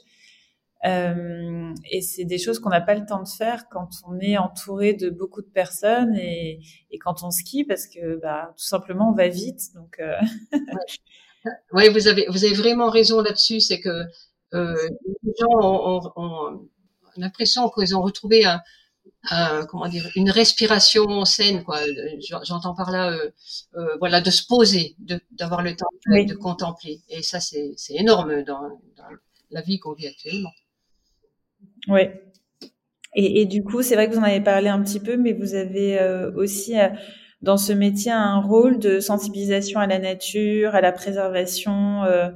euh, 0.85 1.73
et 1.89 2.01
c'est 2.01 2.25
des 2.25 2.37
choses 2.37 2.59
qu'on 2.59 2.69
n'a 2.69 2.81
pas 2.81 2.95
le 2.95 3.05
temps 3.05 3.23
de 3.23 3.27
faire 3.27 3.69
quand 3.69 3.89
on 4.05 4.19
est 4.19 4.37
entouré 4.37 4.93
de 4.93 5.09
beaucoup 5.09 5.41
de 5.41 5.47
personnes 5.47 6.15
et, 6.17 6.59
et 6.91 6.97
quand 6.97 7.23
on 7.23 7.31
skie 7.31 7.63
parce 7.63 7.87
que 7.87 8.17
bah, 8.17 8.53
tout 8.57 8.65
simplement 8.65 9.09
on 9.09 9.13
va 9.13 9.29
vite. 9.29 9.73
Donc, 9.75 9.99
euh... 9.99 10.15
ouais. 10.51 10.59
vous 11.71 12.07
avez 12.07 12.25
vous 12.29 12.45
avez 12.45 12.53
vraiment 12.53 12.89
raison 12.89 13.21
là-dessus. 13.21 13.59
C'est 13.59 13.79
que 13.79 14.05
euh, 14.53 14.75
les 15.23 15.33
gens 15.39 15.49
ont, 15.61 15.99
ont, 15.99 16.11
ont 16.15 16.69
l'impression 17.17 17.69
qu'ils 17.69 17.95
ont 17.95 18.01
retrouvé 18.01 18.45
un, 18.45 18.61
un, 19.29 19.65
comment 19.65 19.87
dire 19.87 20.09
une 20.15 20.29
respiration 20.29 21.25
saine 21.25 21.63
quoi. 21.63 21.79
J'entends 22.43 22.75
par 22.75 22.91
là 22.91 23.11
euh, 23.11 23.31
euh, 23.75 23.97
voilà 23.99 24.21
de 24.21 24.29
se 24.29 24.45
poser, 24.45 24.95
d'avoir 25.31 25.61
le 25.61 25.75
temps 25.75 25.87
oui. 26.07 26.25
de 26.25 26.35
contempler. 26.35 27.01
Et 27.09 27.23
ça 27.23 27.39
c'est 27.39 27.75
énorme 27.89 28.43
dans, 28.43 28.79
dans 28.97 29.09
la 29.51 29.61
vie 29.61 29.79
qu'on 29.79 29.93
vit 29.93 30.07
actuellement. 30.07 30.51
Oui. 31.87 32.01
Et, 33.15 33.41
et, 33.41 33.45
du 33.45 33.63
coup, 33.63 33.83
c'est 33.83 33.93
vrai 33.93 34.09
que 34.09 34.15
vous 34.15 34.19
en 34.19 34.23
avez 34.23 34.41
parlé 34.41 34.69
un 34.69 34.81
petit 34.81 34.99
peu, 34.99 35.17
mais 35.17 35.33
vous 35.33 35.53
avez 35.53 36.01
aussi 36.35 36.73
dans 37.43 37.57
ce 37.57 37.73
métier 37.73 38.11
un 38.11 38.39
rôle 38.39 38.79
de 38.79 38.99
sensibilisation 38.99 39.79
à 39.79 39.85
la 39.85 39.99
nature, 39.99 40.73
à 40.73 40.81
la 40.81 40.91
préservation 40.91 42.03
euh, 42.03 42.29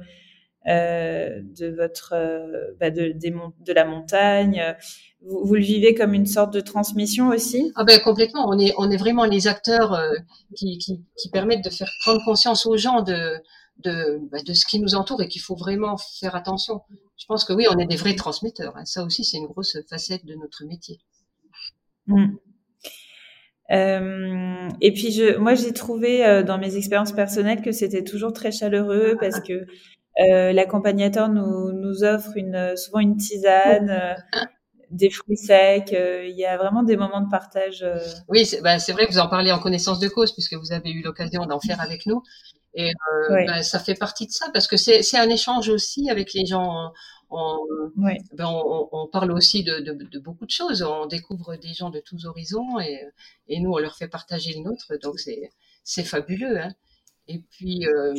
euh 0.68 1.40
de 1.58 1.68
votre 1.68 2.12
euh, 2.14 2.74
bah 2.78 2.90
de, 2.90 3.12
des, 3.12 3.30
de 3.30 3.72
la 3.72 3.84
montagne. 3.84 4.76
Vous, 5.22 5.44
vous, 5.44 5.54
le 5.54 5.62
vivez 5.62 5.94
comme 5.94 6.14
une 6.14 6.26
sorte 6.26 6.52
de 6.52 6.60
transmission 6.60 7.28
aussi? 7.28 7.72
Ah 7.74 7.84
ben 7.84 7.98
complètement. 8.00 8.48
On 8.48 8.58
est 8.58 8.72
on 8.76 8.90
est 8.90 8.98
vraiment 8.98 9.24
les 9.24 9.48
acteurs 9.48 10.00
qui, 10.54 10.78
qui, 10.78 11.02
qui 11.16 11.30
permettent 11.30 11.64
de 11.64 11.70
faire 11.70 11.90
prendre 12.02 12.22
conscience 12.24 12.66
aux 12.66 12.76
gens 12.76 13.02
de 13.02 13.40
de, 13.78 14.18
bah, 14.30 14.38
de 14.42 14.52
ce 14.52 14.66
qui 14.66 14.80
nous 14.80 14.94
entoure 14.94 15.22
et 15.22 15.28
qu'il 15.28 15.40
faut 15.40 15.54
vraiment 15.54 15.96
faire 15.96 16.34
attention. 16.34 16.82
Je 17.16 17.26
pense 17.26 17.44
que 17.44 17.52
oui, 17.52 17.66
on 17.70 17.78
est 17.78 17.86
des 17.86 17.96
vrais 17.96 18.14
transmetteurs. 18.14 18.76
Hein. 18.76 18.84
Ça 18.84 19.04
aussi, 19.04 19.24
c'est 19.24 19.38
une 19.38 19.46
grosse 19.46 19.78
facette 19.88 20.24
de 20.24 20.34
notre 20.34 20.64
métier. 20.64 21.00
Mm. 22.06 22.36
Euh, 23.70 24.68
et 24.80 24.92
puis 24.92 25.12
je, 25.12 25.36
moi 25.36 25.54
j'ai 25.54 25.72
trouvé 25.72 26.24
euh, 26.24 26.42
dans 26.42 26.56
mes 26.56 26.76
expériences 26.76 27.12
personnelles 27.12 27.60
que 27.60 27.70
c'était 27.70 28.02
toujours 28.02 28.32
très 28.32 28.50
chaleureux 28.50 29.16
parce 29.20 29.40
que 29.40 29.66
euh, 30.20 30.52
l'accompagnateur 30.52 31.28
nous, 31.28 31.72
nous 31.72 32.02
offre 32.02 32.36
une, 32.36 32.76
souvent 32.76 32.98
une 32.98 33.16
tisane, 33.16 33.90
euh, 33.90 34.40
des 34.90 35.10
fruits 35.10 35.36
secs. 35.36 35.92
Euh, 35.92 36.26
il 36.26 36.36
y 36.36 36.44
a 36.44 36.56
vraiment 36.56 36.82
des 36.82 36.96
moments 36.96 37.20
de 37.20 37.30
partage. 37.30 37.84
Oui, 38.28 38.44
c'est 38.44 38.60
bah, 38.62 38.76
vrai 38.78 39.06
que 39.06 39.12
vous 39.12 39.18
en 39.18 39.28
parlez 39.28 39.52
en 39.52 39.58
connaissance 39.58 40.00
de 40.00 40.08
cause 40.08 40.32
puisque 40.32 40.54
vous 40.54 40.72
avez 40.72 40.90
eu 40.90 41.02
l'occasion 41.02 41.46
d'en 41.46 41.60
faire 41.60 41.80
avec 41.80 42.06
nous. 42.06 42.22
Et 42.80 42.92
bah, 43.28 43.62
ça 43.64 43.80
fait 43.80 43.96
partie 43.96 44.26
de 44.26 44.30
ça 44.30 44.46
parce 44.52 44.68
que 44.68 44.76
c'est 44.76 45.18
un 45.18 45.28
échange 45.28 45.68
aussi 45.68 46.10
avec 46.10 46.32
les 46.32 46.46
gens 46.46 46.92
on, 47.30 47.90
ben 48.32 48.46
on, 48.46 48.88
on, 48.92 49.06
parle 49.06 49.32
aussi 49.32 49.62
de, 49.62 49.80
de, 49.80 49.92
de, 49.92 50.18
beaucoup 50.18 50.46
de 50.46 50.50
choses. 50.50 50.82
On 50.82 51.06
découvre 51.06 51.56
des 51.56 51.74
gens 51.74 51.90
de 51.90 52.00
tous 52.00 52.24
horizons 52.24 52.80
et, 52.80 53.02
et 53.48 53.60
nous, 53.60 53.70
on 53.72 53.78
leur 53.78 53.96
fait 53.96 54.08
partager 54.08 54.54
le 54.54 54.60
nôtre. 54.60 54.94
Donc, 55.02 55.18
c'est 55.84 56.04
fabuleux. 56.04 56.58
Hein. 56.58 56.74
Et 57.26 57.40
puis, 57.50 57.86
euh, 57.86 58.14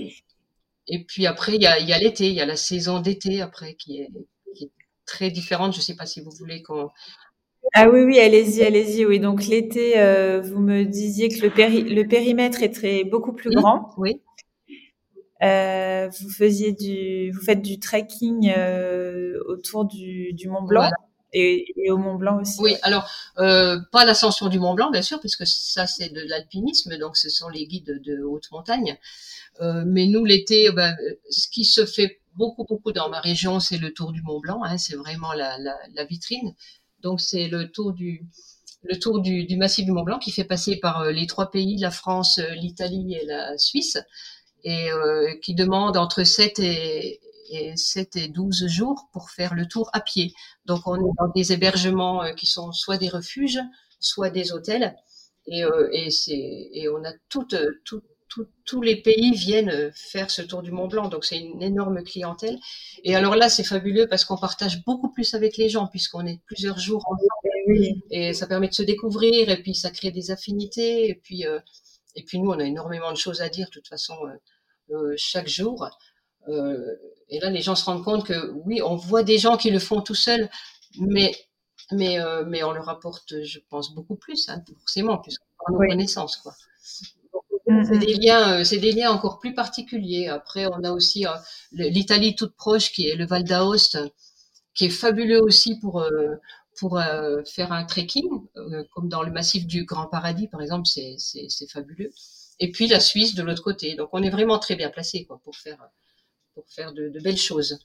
et 0.87 1.03
puis 1.03 1.25
après, 1.25 1.55
il 1.55 1.61
y 1.61 1.67
a, 1.67 1.79
y 1.79 1.93
a 1.93 1.97
l'été, 1.97 2.27
il 2.27 2.35
y 2.35 2.41
a 2.41 2.45
la 2.45 2.55
saison 2.55 2.99
d'été 2.99 3.41
après 3.41 3.75
qui 3.75 4.01
est, 4.01 4.09
qui 4.55 4.65
est, 4.65 4.71
très 5.05 5.31
différente. 5.31 5.73
Je 5.73 5.79
ne 5.79 5.83
sais 5.83 5.95
pas 5.95 6.05
si 6.05 6.21
vous 6.21 6.31
voulez 6.31 6.61
qu'on. 6.61 6.89
Ah 7.73 7.89
oui, 7.89 8.03
oui, 8.03 8.19
allez-y, 8.19 8.63
allez-y. 8.63 9.05
Oui, 9.05 9.19
donc 9.19 9.47
l'été, 9.47 9.99
euh, 9.99 10.39
vous 10.39 10.59
me 10.59 10.83
disiez 10.83 11.29
que 11.29 11.41
le, 11.41 11.51
péri 11.51 11.83
le 11.83 12.07
périmètre 12.07 12.61
est 12.61 12.73
très, 12.73 13.03
beaucoup 13.03 13.33
plus 13.33 13.49
grand. 13.49 13.91
Oui. 13.97 14.21
Euh, 15.41 16.09
vous 16.19 16.29
faisiez 16.29 16.73
du, 16.73 17.31
vous 17.31 17.41
faites 17.41 17.61
du 17.61 17.79
trekking 17.79 18.51
euh, 18.55 19.39
autour 19.47 19.85
du, 19.85 20.33
du, 20.33 20.49
Mont 20.49 20.63
Blanc. 20.63 20.89
Et, 21.31 21.65
et, 21.77 21.91
au 21.91 21.97
Mont 21.97 22.15
Blanc 22.15 22.41
aussi. 22.41 22.59
Oui, 22.59 22.75
alors 22.81 23.09
euh, 23.37 23.79
pas 23.91 24.03
l'ascension 24.03 24.47
du 24.47 24.59
Mont 24.59 24.73
Blanc, 24.73 24.91
bien 24.91 25.01
sûr, 25.01 25.19
puisque 25.19 25.45
ça 25.45 25.87
c'est 25.87 26.09
de 26.09 26.21
l'alpinisme, 26.27 26.97
donc 26.97 27.15
ce 27.15 27.29
sont 27.29 27.49
les 27.49 27.67
guides 27.67 28.01
de, 28.03 28.23
haute 28.23 28.51
montagne. 28.51 28.97
Euh, 29.61 29.83
mais 29.85 30.07
nous 30.07 30.25
l'été, 30.25 30.71
ben, 30.71 30.95
ce 31.29 31.47
qui 31.47 31.65
se 31.65 31.85
fait 31.85 32.19
beaucoup 32.35 32.65
beaucoup 32.65 32.91
dans 32.91 33.09
ma 33.09 33.19
région, 33.19 33.59
c'est 33.59 33.77
le 33.77 33.93
tour 33.93 34.11
du 34.11 34.21
Mont 34.23 34.39
Blanc. 34.39 34.63
Hein, 34.63 34.77
c'est 34.77 34.95
vraiment 34.95 35.33
la, 35.33 35.57
la, 35.59 35.77
la, 35.93 36.05
vitrine. 36.05 36.53
Donc 37.01 37.21
c'est 37.21 37.47
le 37.47 37.71
tour 37.71 37.93
du 37.93 38.25
le 38.83 38.97
tour 38.97 39.21
du, 39.21 39.45
du, 39.45 39.57
massif 39.57 39.85
du 39.85 39.91
Mont 39.91 40.03
Blanc 40.03 40.19
qui 40.19 40.31
fait 40.31 40.45
passer 40.45 40.77
par 40.77 41.01
euh, 41.01 41.11
les 41.11 41.27
trois 41.27 41.51
pays, 41.51 41.77
la 41.77 41.91
France, 41.91 42.39
l'Italie 42.55 43.13
et 43.13 43.25
la 43.25 43.57
Suisse 43.57 43.97
et 44.63 44.91
euh, 44.91 45.33
qui 45.41 45.55
demande 45.55 45.97
entre 45.97 46.23
7 46.23 46.59
et, 46.59 47.19
et 47.51 47.75
7 47.75 48.15
et 48.15 48.27
12 48.27 48.67
jours 48.67 49.09
pour 49.13 49.29
faire 49.29 49.53
le 49.53 49.67
tour 49.67 49.89
à 49.93 50.01
pied. 50.01 50.33
Donc 50.65 50.81
on 50.85 50.95
est 50.95 51.13
dans 51.17 51.31
des 51.35 51.53
hébergements 51.53 52.23
euh, 52.23 52.33
qui 52.33 52.45
sont 52.45 52.71
soit 52.71 52.97
des 52.97 53.09
refuges, 53.09 53.59
soit 53.99 54.29
des 54.29 54.51
hôtels. 54.51 54.95
Et, 55.47 55.63
euh, 55.63 55.89
et, 55.91 56.09
et 56.73 56.89
on 56.89 57.03
a 57.03 57.11
toutes, 57.29 57.55
tous 58.65 58.81
les 58.83 59.01
pays 59.01 59.31
viennent 59.31 59.91
faire 59.95 60.29
ce 60.29 60.43
tour 60.43 60.61
du 60.61 60.71
Mont 60.71 60.87
Blanc, 60.87 61.07
donc 61.07 61.25
c'est 61.25 61.39
une 61.39 61.63
énorme 61.63 62.03
clientèle. 62.03 62.59
Et 63.03 63.15
alors 63.15 63.35
là, 63.35 63.49
c'est 63.49 63.63
fabuleux 63.63 64.07
parce 64.07 64.25
qu'on 64.25 64.37
partage 64.37 64.83
beaucoup 64.85 65.09
plus 65.11 65.33
avec 65.33 65.57
les 65.57 65.69
gens 65.69 65.87
puisqu'on 65.87 66.27
est 66.27 66.39
plusieurs 66.45 66.77
jours 66.77 67.03
ensemble 67.07 67.49
et 68.11 68.33
ça 68.33 68.47
permet 68.47 68.67
de 68.67 68.73
se 68.73 68.83
découvrir 68.83 69.49
et 69.49 69.61
puis 69.61 69.75
ça 69.75 69.91
crée 69.91 70.11
des 70.11 70.31
affinités 70.31 71.09
et 71.09 71.15
puis 71.15 71.45
euh, 71.45 71.59
et 72.15 72.23
puis 72.23 72.39
nous, 72.39 72.49
on 72.49 72.59
a 72.59 72.63
énormément 72.63 73.11
de 73.11 73.17
choses 73.17 73.41
à 73.41 73.49
dire, 73.49 73.67
de 73.67 73.71
toute 73.71 73.87
façon, 73.87 74.15
euh, 74.25 74.95
euh, 74.95 75.13
chaque 75.17 75.47
jour. 75.47 75.89
Euh, 76.47 76.95
et 77.29 77.39
là, 77.39 77.49
les 77.49 77.61
gens 77.61 77.75
se 77.75 77.85
rendent 77.85 78.03
compte 78.03 78.25
que 78.25 78.51
oui, 78.65 78.81
on 78.81 78.95
voit 78.95 79.23
des 79.23 79.37
gens 79.37 79.57
qui 79.57 79.69
le 79.69 79.79
font 79.79 80.01
tout 80.01 80.15
seuls, 80.15 80.49
mais 80.99 81.35
mais 81.91 82.17
mais 82.45 82.63
on 82.63 82.71
leur 82.71 82.89
apporte, 82.89 83.43
je 83.43 83.59
pense, 83.69 83.93
beaucoup 83.93 84.15
plus, 84.15 84.47
hein, 84.49 84.63
forcément, 84.79 85.17
puisqu'on 85.17 85.65
a 85.67 85.71
nos 85.71 85.89
connaissances, 85.89 86.37
quoi. 86.37 86.53
Mm, 87.67 87.83
c'est 87.83 87.95
mm. 87.95 87.99
des 87.99 88.13
liens, 88.15 88.63
c'est 88.63 88.77
des 88.77 88.91
liens 88.91 89.11
encore 89.11 89.39
plus 89.39 89.53
particuliers. 89.53 90.27
Après, 90.27 90.65
on 90.67 90.83
a 90.83 90.91
aussi 90.91 91.25
l'Italie 91.71 92.35
toute 92.35 92.55
proche, 92.55 92.91
qui 92.91 93.07
est 93.07 93.15
le 93.15 93.25
Val 93.25 93.43
d'Aoste, 93.43 93.99
qui 94.73 94.85
est 94.85 94.89
fabuleux 94.89 95.41
aussi 95.41 95.79
pour 95.79 96.03
pour 96.79 96.97
euh, 96.97 97.43
faire 97.43 97.71
un 97.71 97.85
trekking, 97.85 98.29
euh, 98.55 98.83
comme 98.93 99.09
dans 99.09 99.23
le 99.23 99.31
massif 99.31 99.67
du 99.67 99.83
Grand 99.83 100.07
Paradis, 100.07 100.47
par 100.47 100.61
exemple, 100.61 100.87
c'est 100.87 101.69
fabuleux. 101.69 102.11
Et 102.59 102.71
puis 102.71 102.87
la 102.87 102.99
Suisse 102.99 103.35
de 103.35 103.43
l'autre 103.43 103.63
côté. 103.63 103.95
Donc 103.95 104.09
on 104.13 104.21
est 104.23 104.29
vraiment 104.29 104.59
très 104.59 104.75
bien 104.75 104.89
placé 104.89 105.25
quoi, 105.25 105.39
pour 105.43 105.55
faire, 105.55 105.89
pour 106.53 106.65
faire 106.67 106.93
de, 106.93 107.09
de, 107.09 107.19
belles 107.19 107.37
choses. 107.37 107.79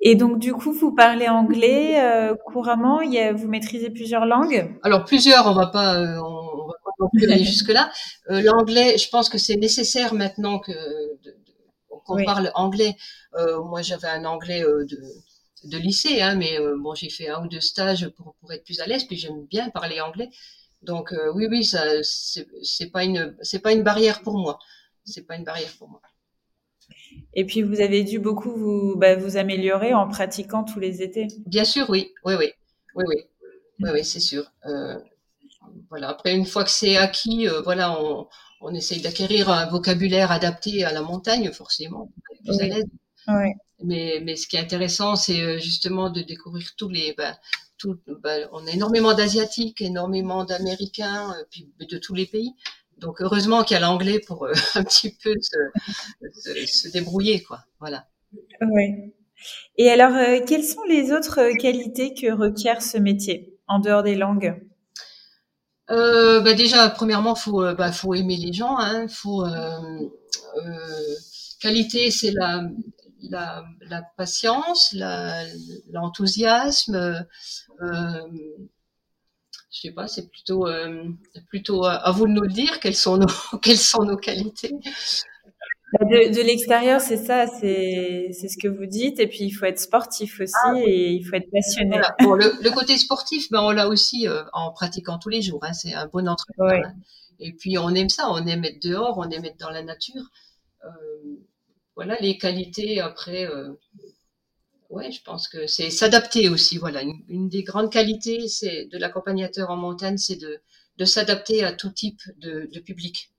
Et 0.00 0.14
donc 0.14 0.38
du 0.38 0.52
coup, 0.52 0.72
vous 0.72 0.94
parlez 0.94 1.28
anglais 1.28 2.00
euh, 2.00 2.34
couramment. 2.46 3.00
Il 3.00 3.12
y 3.12 3.18
a, 3.18 3.32
vous 3.32 3.48
maîtrisez 3.48 3.90
plusieurs 3.90 4.26
langues? 4.26 4.76
Alors 4.82 5.04
plusieurs, 5.04 5.46
on 5.46 5.54
va 5.54 5.66
pas, 5.66 5.96
euh, 5.96 6.20
on, 6.20 6.66
va 6.66 6.74
pas 6.98 7.32
aller 7.32 7.44
jusque 7.44 7.72
là. 7.72 7.90
Euh, 8.30 8.42
L'anglais, 8.42 8.98
je 8.98 9.08
pense 9.08 9.28
que 9.28 9.38
c'est 9.38 9.56
nécessaire 9.56 10.14
maintenant 10.14 10.58
que 10.58 10.72
qu'on 12.04 12.24
parle 12.24 12.50
anglais. 12.54 12.96
moi, 13.34 13.82
j'avais 13.82 14.08
un 14.08 14.24
anglais 14.24 14.62
de 14.62 14.98
de 15.64 15.78
lycée, 15.78 16.20
hein, 16.20 16.34
mais 16.36 16.58
euh, 16.60 16.76
bon, 16.78 16.94
j'ai 16.94 17.10
fait 17.10 17.28
un 17.28 17.44
ou 17.44 17.48
deux 17.48 17.60
stages 17.60 18.08
pour, 18.08 18.34
pour 18.40 18.52
être 18.52 18.64
plus 18.64 18.80
à 18.80 18.86
l'aise, 18.86 19.04
puis 19.04 19.16
j'aime 19.16 19.44
bien 19.46 19.70
parler 19.70 20.00
anglais. 20.00 20.30
Donc 20.82 21.12
euh, 21.12 21.32
oui, 21.34 21.46
oui, 21.50 21.64
ça, 21.64 21.82
c'est 22.02 22.90
pas 22.90 23.04
une, 23.04 23.36
c'est 23.42 23.58
pas 23.58 23.72
une 23.72 23.82
barrière 23.82 24.22
pour 24.22 24.38
moi. 24.38 24.58
C'est 25.04 25.26
pas 25.26 25.36
une 25.36 25.44
barrière 25.44 25.72
pour 25.78 25.88
moi. 25.88 26.00
Et 27.34 27.44
puis 27.44 27.62
vous 27.62 27.80
avez 27.80 28.04
dû 28.04 28.18
beaucoup 28.18 28.52
vous, 28.52 28.94
bah, 28.96 29.16
vous 29.16 29.36
améliorer 29.36 29.94
en 29.94 30.08
pratiquant 30.08 30.64
tous 30.64 30.80
les 30.80 31.02
étés. 31.02 31.26
Bien 31.46 31.64
sûr, 31.64 31.88
oui, 31.90 32.12
oui, 32.24 32.34
oui, 32.38 32.52
oui, 32.94 33.04
oui, 33.08 33.24
oui, 33.80 33.90
oui 33.92 34.04
c'est 34.04 34.20
sûr. 34.20 34.50
Euh, 34.66 34.98
voilà. 35.88 36.08
Après, 36.08 36.34
une 36.34 36.46
fois 36.46 36.64
que 36.64 36.70
c'est 36.70 36.96
acquis, 36.96 37.46
voilà, 37.64 38.00
on, 38.00 38.26
on 38.60 38.74
essaye 38.74 39.00
d'acquérir 39.00 39.50
un 39.50 39.66
vocabulaire 39.66 40.32
adapté 40.32 40.84
à 40.84 40.92
la 40.92 41.02
montagne, 41.02 41.52
forcément, 41.52 42.10
plus 42.44 42.60
à 42.60 42.66
l'aise. 42.66 42.84
Oui. 43.28 43.52
Mais, 43.82 44.20
mais 44.24 44.36
ce 44.36 44.46
qui 44.48 44.56
est 44.56 44.60
intéressant, 44.60 45.14
c'est 45.14 45.40
euh, 45.40 45.58
justement 45.58 46.10
de 46.10 46.22
découvrir 46.22 46.74
tous 46.76 46.88
les. 46.88 47.14
Tout, 47.76 47.96
ben, 48.24 48.48
on 48.52 48.66
a 48.66 48.70
énormément 48.72 49.14
d'asiatiques, 49.14 49.80
énormément 49.80 50.44
d'américains, 50.44 51.32
euh, 51.32 51.44
puis 51.48 51.68
de 51.78 51.98
tous 51.98 52.14
les 52.14 52.26
pays. 52.26 52.54
Donc 52.96 53.20
heureusement 53.20 53.62
qu'il 53.62 53.76
y 53.76 53.78
a 53.78 53.80
l'anglais 53.80 54.18
pour 54.26 54.46
euh, 54.46 54.52
un 54.74 54.82
petit 54.82 55.16
peu 55.22 55.32
se, 55.40 56.66
se, 56.66 56.88
débrouiller, 56.88 57.42
quoi. 57.42 57.60
Voilà. 57.78 58.08
Oui. 58.60 59.12
Et 59.76 59.88
alors, 59.88 60.44
quelles 60.44 60.64
sont 60.64 60.82
les 60.88 61.12
autres 61.12 61.56
qualités 61.58 62.12
que 62.12 62.32
requiert 62.32 62.82
ce 62.82 62.98
métier 62.98 63.56
en 63.68 63.78
dehors 63.78 64.02
des 64.02 64.16
langues? 64.16 64.60
Euh, 65.90 66.40
bah 66.40 66.54
déjà, 66.54 66.90
premièrement, 66.90 67.36
faut 67.36 67.62
bah, 67.76 67.92
faut 67.92 68.14
aimer 68.14 68.36
les 68.36 68.52
gens. 68.52 68.76
Hein, 68.76 69.06
faut 69.06 69.44
qualité, 71.60 72.10
c'est 72.10 72.32
la 72.32 72.64
la, 73.22 73.64
la 73.82 74.02
patience, 74.16 74.94
l'enthousiasme. 75.90 77.26
Euh, 77.80 78.22
je 79.70 79.80
sais 79.80 79.92
pas, 79.92 80.08
c'est 80.08 80.28
plutôt 80.28 80.66
euh, 80.66 81.04
plutôt 81.48 81.84
à 81.84 82.10
vous 82.10 82.26
de 82.26 82.32
nous 82.32 82.42
le 82.42 82.48
dire 82.52 82.80
quelles 82.80 82.96
sont 82.96 83.18
nos 83.18 83.26
quelles 83.62 83.78
sont 83.78 84.04
nos 84.04 84.16
qualités. 84.16 84.74
Bah, 85.92 86.04
de, 86.04 86.34
de 86.34 86.42
l'extérieur, 86.42 87.00
c'est 87.00 87.16
ça, 87.16 87.46
c'est 87.46 88.30
ce 88.32 88.58
que 88.58 88.68
vous 88.68 88.84
dites. 88.84 89.20
Et 89.20 89.26
puis 89.26 89.44
il 89.44 89.50
faut 89.50 89.64
être 89.64 89.78
sportif 89.78 90.40
aussi 90.40 90.52
ah 90.64 90.74
et 90.84 91.12
il 91.12 91.24
faut 91.24 91.36
être 91.36 91.50
passionné. 91.50 91.90
Voilà. 91.90 92.14
Bon, 92.20 92.34
le, 92.34 92.52
le, 92.62 92.70
côté 92.70 92.98
sportif, 92.98 93.50
ben 93.50 93.60
on 93.62 93.70
l'a 93.70 93.88
aussi 93.88 94.28
euh, 94.28 94.42
en 94.52 94.70
pratiquant 94.70 95.18
tous 95.18 95.30
les 95.30 95.40
jours. 95.40 95.60
Hein, 95.62 95.72
c'est 95.72 95.94
un 95.94 96.06
bon 96.06 96.28
entraînement. 96.28 96.88
Hein. 96.88 96.94
Et 97.40 97.52
puis 97.52 97.78
on 97.78 97.90
aime 97.90 98.10
ça, 98.10 98.30
on 98.30 98.44
aime 98.46 98.64
être 98.64 98.82
dehors, 98.82 99.16
on 99.16 99.30
aime 99.30 99.44
être 99.44 99.58
dans 99.58 99.70
la 99.70 99.82
nature. 99.82 100.30
Euh, 100.84 100.88
voilà 101.98 102.16
les 102.20 102.38
qualités 102.38 103.00
après. 103.00 103.44
Euh, 103.46 103.72
ouais, 104.88 105.10
je 105.10 105.20
pense 105.20 105.48
que 105.48 105.66
c'est 105.66 105.90
s'adapter 105.90 106.48
aussi. 106.48 106.78
Voilà, 106.78 107.02
une, 107.02 107.48
des 107.48 107.64
grandes 107.64 107.90
qualités, 107.90 108.46
c'est 108.46 108.84
de 108.84 108.98
l'accompagnateur 108.98 109.68
en 109.70 109.76
montagne, 109.76 110.16
c'est 110.16 110.36
de, 110.36 110.60
de 110.96 111.04
s'adapter 111.04 111.64
à 111.64 111.72
tout 111.72 111.90
type 111.90 112.20
de, 112.36 112.68
de 112.72 112.80
public. 112.80 113.32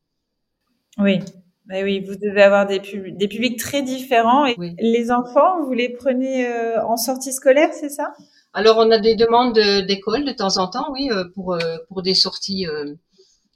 Oui. 0.98 1.20
Ben 1.68 1.86
oui, 1.86 2.02
vous 2.02 2.18
devez 2.18 2.42
avoir 2.42 2.68
des, 2.68 2.80
des 3.22 3.28
publics 3.30 3.58
très 3.58 3.82
différents. 3.82 4.46
Et 4.46 4.56
Les 4.80 5.10
enfants, 5.10 5.64
vous 5.64 5.74
les 5.74 5.90
prenez 5.90 6.46
euh, 6.46 6.84
en 6.84 6.98
sortie 6.98 7.32
scolaire, 7.32 7.72
c'est 7.74 7.94
ça? 8.00 8.14
Alors, 8.52 8.78
on 8.78 8.92
a 8.92 9.00
des 9.00 9.16
demandes 9.16 9.58
d'école 9.88 10.26
de 10.26 10.34
temps 10.34 10.58
en 10.58 10.68
temps, 10.68 10.92
oui, 10.92 11.10
pour, 11.34 11.54
euh, 11.54 11.78
pour 11.88 12.02
des 12.02 12.16
sorties 12.16 12.66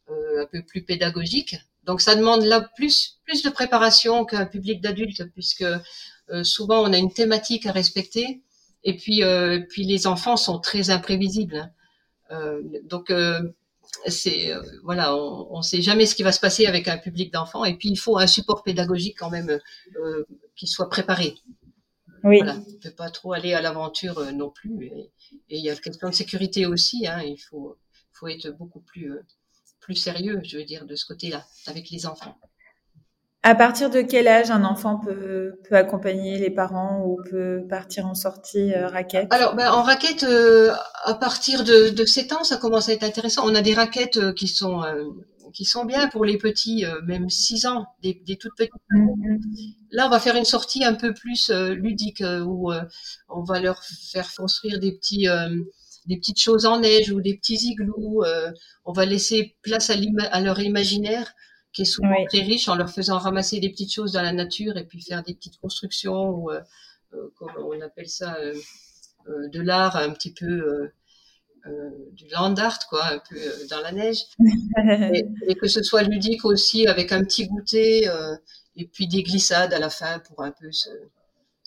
un 0.08 0.46
peu 0.46 0.62
plus 0.62 0.84
pédagogiques. 0.84 1.58
Donc 1.86 2.02
ça 2.02 2.16
demande 2.16 2.44
là 2.44 2.62
plus 2.76 3.20
plus 3.26 3.44
de 3.44 3.50
préparation 3.50 4.26
qu'un 4.26 4.46
public 4.46 4.82
d'adultes 4.82 5.26
puisque 5.34 5.66
euh, 6.30 6.44
souvent 6.44 6.82
on 6.84 6.94
a 6.94 6.98
une 6.98 7.12
thématique 7.12 7.66
à 7.66 7.72
respecter 7.72 8.42
et 8.84 8.96
puis 8.96 9.24
euh, 9.24 9.62
puis 9.70 9.84
les 9.84 10.08
enfants 10.08 10.38
sont 10.38 10.60
très 10.60 10.90
imprévisibles. 10.90 11.72
Euh, 12.32 12.62
donc 12.84 13.14
c'est 14.08 14.52
voilà, 14.84 15.16
on 15.16 15.58
ne 15.58 15.62
sait 15.62 15.82
jamais 15.82 16.06
ce 16.06 16.16
qui 16.16 16.24
va 16.24 16.32
se 16.32 16.40
passer 16.40 16.66
avec 16.66 16.88
un 16.88 16.98
public 16.98 17.32
d'enfants. 17.32 17.66
Et 17.66 17.76
puis 17.76 17.90
il 17.90 17.98
faut 17.98 18.18
un 18.18 18.28
support 18.28 18.64
pédagogique 18.64 19.18
quand 19.20 19.30
même 19.30 19.60
qui 20.56 20.68
soit 20.68 20.90
préparé. 20.90 21.36
Oui. 22.24 22.38
Voilà, 22.38 22.56
on 22.56 22.80
peut 22.80 22.96
pas 22.96 23.10
trop 23.10 23.34
aller 23.34 23.54
à 23.54 23.62
l'aventure 23.62 24.32
non 24.34 24.50
plus. 24.50 24.86
Et, 24.86 25.12
il 25.50 25.64
y 25.64 25.70
a 25.70 25.74
le 25.74 25.80
question 25.80 26.08
de 26.10 26.14
sécurité 26.14 26.66
aussi. 26.66 27.06
Hein, 27.06 27.22
il 27.22 27.38
faut 27.38 27.78
faut 28.14 28.30
être 28.30 28.50
beaucoup 28.52 28.80
plus 28.80 29.12
plus 29.84 29.96
sérieux, 29.96 30.40
je 30.44 30.58
veux 30.58 30.64
dire, 30.64 30.86
de 30.86 30.96
ce 30.96 31.06
côté-là 31.06 31.46
avec 31.68 31.90
les 31.92 32.06
enfants. 32.06 32.38
À 33.46 33.56
partir 33.56 33.90
de 33.90 34.02
quel 34.02 34.30
âge 34.30 34.52
un 34.52 34.64
enfant 34.64 34.98
peut, 35.00 35.56
peut 35.68 35.76
accompagner 35.76 36.38
les 36.38 36.50
parents 36.50 37.04
ou 37.06 37.20
peut 37.30 37.66
partir 37.70 38.06
en 38.06 38.16
sortie 38.16 38.74
euh, 38.74 38.88
raquette? 38.88 39.28
Alors, 39.34 39.54
ben, 39.56 39.70
en 39.70 39.84
raquette, 39.84 40.24
euh, 40.24 40.72
à 41.04 41.14
partir 41.14 41.66
de, 41.66 41.90
de 41.90 42.06
7 42.06 42.32
ans, 42.32 42.44
ça 42.46 42.56
commence 42.56 42.88
à 42.88 42.94
être 42.94 43.04
intéressant. 43.04 43.44
On 43.46 43.54
a 43.54 43.62
des 43.62 43.74
raquettes 43.74 44.18
euh, 44.18 44.34
qui 44.34 44.48
sont 44.48 44.82
qui 45.54 45.66
sont 45.66 45.86
bien 45.86 46.08
pour 46.08 46.26
les 46.26 46.40
petits, 46.40 46.84
même 47.06 47.30
6 47.30 47.68
ans, 47.68 47.86
des, 48.02 48.20
des 48.26 48.38
toutes 48.38 48.56
petites. 48.58 48.74
Mhm. 48.90 49.40
Là, 49.92 50.08
on 50.08 50.10
va 50.10 50.20
faire 50.20 50.36
une 50.36 50.46
sortie 50.46 50.84
un 50.84 50.96
peu 50.96 51.14
plus 51.14 51.52
ludique 51.52 52.24
où 52.44 52.72
on 53.30 53.44
va 53.44 53.60
leur 53.60 53.84
faire 53.84 54.34
construire 54.36 54.80
des 54.80 54.94
petits 54.94 55.28
des 56.08 56.18
petites 56.18 56.40
choses 56.40 56.66
en 56.66 56.80
neige 56.80 57.12
ou 57.12 57.22
des 57.22 57.36
petits 57.38 57.60
igloos. 57.72 58.24
on 58.86 58.92
va 58.94 59.06
laisser 59.06 59.56
place 59.62 59.90
à, 59.90 59.96
à 60.32 60.42
leur 60.42 60.60
imaginaire 60.60 61.34
qui 61.74 61.82
est 61.84 61.86
souvent 61.86 62.16
Oui. 62.20 62.26
très 62.28 62.42
riche 62.42 62.68
en 62.70 62.76
leur 62.76 62.90
faisant 62.92 63.18
ramasser 63.18 63.60
des 63.60 63.70
petites 63.70 63.92
choses 63.94 64.12
dans 64.14 64.22
la 64.22 64.32
nature 64.34 64.78
et 64.78 64.86
puis 64.86 65.02
faire 65.02 65.24
des 65.24 65.34
petites 65.34 65.58
constructions 65.60 66.30
ou 66.30 66.52
euh, 66.52 66.62
euh, 67.14 67.32
comment 67.38 67.68
on 67.68 67.82
appelle 67.82 68.08
ça 68.10 68.36
euh, 68.36 68.54
euh, 69.28 69.48
de 69.50 69.62
l'art 69.62 69.96
un 69.96 70.12
petit 70.12 70.34
peu 70.34 70.46
euh, 70.46 70.94
euh, 71.68 71.90
du 72.12 72.28
land 72.30 72.54
art 72.56 72.80
quoi 72.90 73.06
un 73.08 73.20
peu 73.28 73.38
euh, 73.38 73.68
dans 73.72 73.80
la 73.82 73.92
neige 73.92 74.20
et, 75.14 75.26
et 75.48 75.56
que 75.56 75.68
ce 75.68 75.82
soit 75.82 76.04
ludique 76.04 76.46
aussi 76.46 76.86
avec 76.88 77.12
un 77.12 77.24
petit 77.24 77.48
goûter 77.48 78.08
euh, 78.08 78.36
et 78.76 78.86
puis 78.86 79.08
des 79.08 79.24
glissades 79.24 79.74
à 79.74 79.80
la 79.80 79.90
fin 79.90 80.20
pour 80.20 80.44
un 80.44 80.52
peu 80.52 80.72
se 80.72 80.90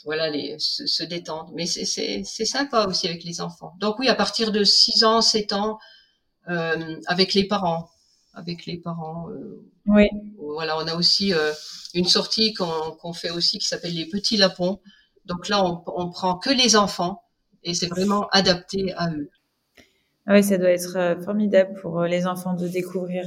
voilà 0.07 0.31
les 0.31 0.59
se, 0.59 0.87
se 0.87 1.05
détendre 1.05 1.51
mais 1.55 1.67
c'est 1.67 2.25
sympa 2.47 2.87
aussi 2.87 3.09
avec 3.09 3.25
les 3.25 3.41
enfants 3.43 3.75
donc 3.81 3.99
oui 3.99 4.09
à 4.09 4.15
partir 4.15 4.53
de 4.53 4.65
6 4.65 5.05
ans 5.05 5.21
7 5.21 5.53
ans 5.53 5.79
euh, 6.49 6.97
avec 7.07 7.35
les 7.35 7.45
parents 7.45 7.91
avec 8.35 8.67
les 8.67 8.77
parents 8.79 9.29
euh, 9.31 9.65
Oui. 9.87 10.09
voilà, 10.39 10.77
on 10.79 10.87
a 10.87 10.95
aussi 10.95 11.33
euh, 11.35 11.53
une 11.95 12.05
sortie 12.07 12.53
qu'on 12.55 13.13
fait 13.15 13.31
aussi 13.31 13.59
qui 13.59 13.67
s'appelle 13.67 13.95
les 13.95 14.05
petits 14.07 14.37
lapons. 14.37 14.79
Donc 15.25 15.49
là, 15.49 15.65
on, 15.65 15.83
on 15.87 16.11
prend 16.11 16.37
que 16.37 16.51
les 16.51 16.77
enfants 16.77 17.23
et 17.65 17.73
c'est 17.73 17.87
vraiment 17.89 18.29
adapté 18.33 18.93
à 18.97 19.11
eux. 19.11 19.31
Ah 20.27 20.35
Oui, 20.35 20.45
ça 20.45 20.59
doit 20.59 20.71
être 20.71 21.17
formidable 21.25 21.81
pour 21.81 22.03
les 22.03 22.27
enfants 22.27 22.55
de 22.55 22.69
découvrir, 22.69 23.25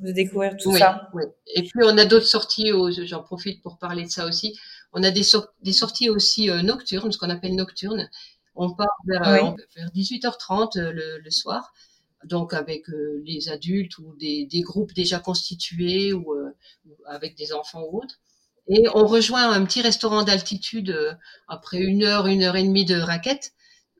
de 0.00 0.10
découvrir 0.10 0.56
tout 0.56 0.70
Oui, 0.72 0.80
ça. 0.80 1.08
oui. 1.14 1.22
Et 1.54 1.62
puis 1.62 1.80
on 1.84 1.96
a 1.96 2.04
d'autres 2.04 2.26
sorties, 2.26 2.72
aux- 2.72 2.90
j'en 2.90 3.22
profite 3.22 3.62
pour 3.62 3.78
parler 3.78 4.04
de 4.04 4.10
ça 4.10 4.26
aussi. 4.26 4.58
On 4.92 5.02
a 5.02 5.10
des, 5.10 5.22
sor- 5.22 5.48
des 5.62 5.72
sorties 5.72 6.08
aussi 6.10 6.50
euh, 6.50 6.62
nocturnes, 6.62 7.12
ce 7.12 7.18
qu'on 7.18 7.30
appelle 7.30 7.54
nocturnes. 7.54 8.08
On 8.54 8.74
part 8.74 8.88
vers, 9.06 9.22
Oui. 9.26 9.50
euh, 9.58 9.62
vers 9.76 9.90
18h30 9.92 10.76
euh, 10.78 10.92
le, 10.92 11.18
le 11.18 11.30
soir, 11.30 11.72
donc 12.24 12.52
avec 12.52 12.84
les 13.24 13.48
adultes 13.48 13.96
ou 13.98 14.14
des, 14.16 14.44
des 14.46 14.60
groupes 14.60 14.92
déjà 14.92 15.18
constitués 15.20 16.12
ou 16.12 16.34
avec 17.06 17.34
des 17.36 17.52
enfants 17.54 17.82
ou 17.82 18.02
autres. 18.02 18.16
Et 18.68 18.84
on 18.94 19.06
rejoint 19.06 19.50
un 19.50 19.64
petit 19.64 19.80
restaurant 19.82 20.22
d'altitude 20.22 21.18
après 21.48 21.78
une 21.78 22.04
heure, 22.04 22.26
une 22.26 22.42
heure 22.42 22.56
et 22.56 22.62
demie 22.62 22.84
de 22.84 23.00
raquette, 23.00 23.52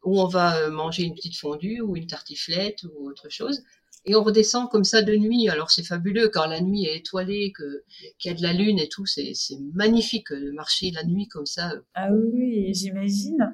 où 0.05 0.21
on 0.21 0.27
va 0.27 0.69
manger 0.69 1.05
une 1.05 1.15
petite 1.15 1.37
fondue 1.37 1.81
ou 1.81 1.97
une 1.97 2.07
tartiflette 2.07 2.83
ou 2.85 3.09
autre 3.09 3.31
chose. 3.31 3.63
Et 4.07 4.15
on 4.17 4.23
redescend 4.23 4.69
comme 4.71 4.85
ça 4.85 5.03
de 5.03 5.15
nuit. 5.15 5.49
Alors 5.49 5.71
c'est 5.71 5.83
fabuleux 5.83 6.29
quand 6.29 6.47
la 6.47 6.61
nuit 6.61 6.87
est 6.87 6.97
étoilée, 6.99 7.53
que 7.57 7.85
qu'il 8.19 8.31
y 8.31 8.35
a 8.35 8.37
de 8.37 8.43
la 8.43 8.53
lune 8.53 8.79
et 8.79 8.89
tout. 8.89 9.05
C'est 9.07 9.33
magnifique 9.75 10.33
euh, 10.33 10.41
de 10.47 10.51
marcher 10.53 10.91
la 10.91 11.05
nuit 11.05 11.29
comme 11.29 11.47
ça. 11.47 11.73
Ah 11.95 12.09
oui, 12.13 12.73
j'imagine. 12.75 13.53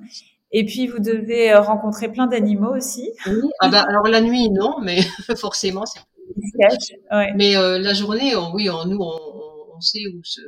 Et 0.52 0.64
puis, 0.64 0.86
vous 0.86 1.00
devez 1.00 1.52
euh, 1.52 1.60
rencontrer 1.60 2.10
plein 2.10 2.28
d'animaux 2.28 2.74
aussi. 2.76 3.10
Oui. 3.26 3.50
Ah 3.60 3.68
bah 3.68 3.84
alors 3.88 4.06
la 4.06 4.20
nuit 4.20 4.48
non, 4.50 4.76
mais 4.80 5.02
forcément 5.36 5.84
c'est. 5.86 6.00
Ouais. 7.10 7.32
Mais 7.36 7.56
euh, 7.56 7.78
la 7.78 7.94
journée, 7.94 8.34
on- 8.36 8.52
oui, 8.54 8.68
on, 8.70 8.84
nous 8.86 8.98
on, 8.98 9.16
on- 9.16 9.76
on 9.76 9.80
sait 9.80 10.06
où 10.14 10.22
se 10.24 10.40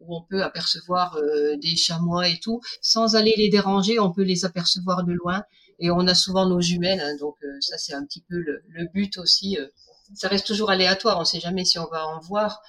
où 0.00 0.14
on 0.14 0.22
peut 0.28 0.42
apercevoir 0.42 1.16
euh, 1.16 1.56
des 1.56 1.74
chamois 1.74 2.28
et 2.28 2.38
tout, 2.38 2.60
sans 2.82 3.16
aller 3.16 3.32
les 3.38 3.48
déranger, 3.48 3.98
on 3.98 4.12
peut 4.12 4.22
les 4.22 4.44
apercevoir 4.44 5.04
de 5.04 5.12
loin. 5.14 5.42
Et 5.78 5.90
on 5.90 6.06
a 6.06 6.14
souvent 6.14 6.46
nos 6.46 6.60
jumelles, 6.60 7.00
hein, 7.00 7.16
donc 7.20 7.36
euh, 7.44 7.48
ça 7.60 7.78
c'est 7.78 7.94
un 7.94 8.04
petit 8.04 8.22
peu 8.28 8.36
le, 8.38 8.62
le 8.68 8.86
but 8.94 9.18
aussi. 9.18 9.58
euh. 9.60 9.66
ça 10.14 10.28
reste 10.28 10.46
toujours 10.46 10.70
aléatoire, 10.70 11.18
on 11.20 11.24
sait 11.24 11.40
jamais 11.40 11.64
si 11.64 11.78
on 11.78 11.86
va 11.88 12.06
en 12.06 12.20
voir, 12.20 12.62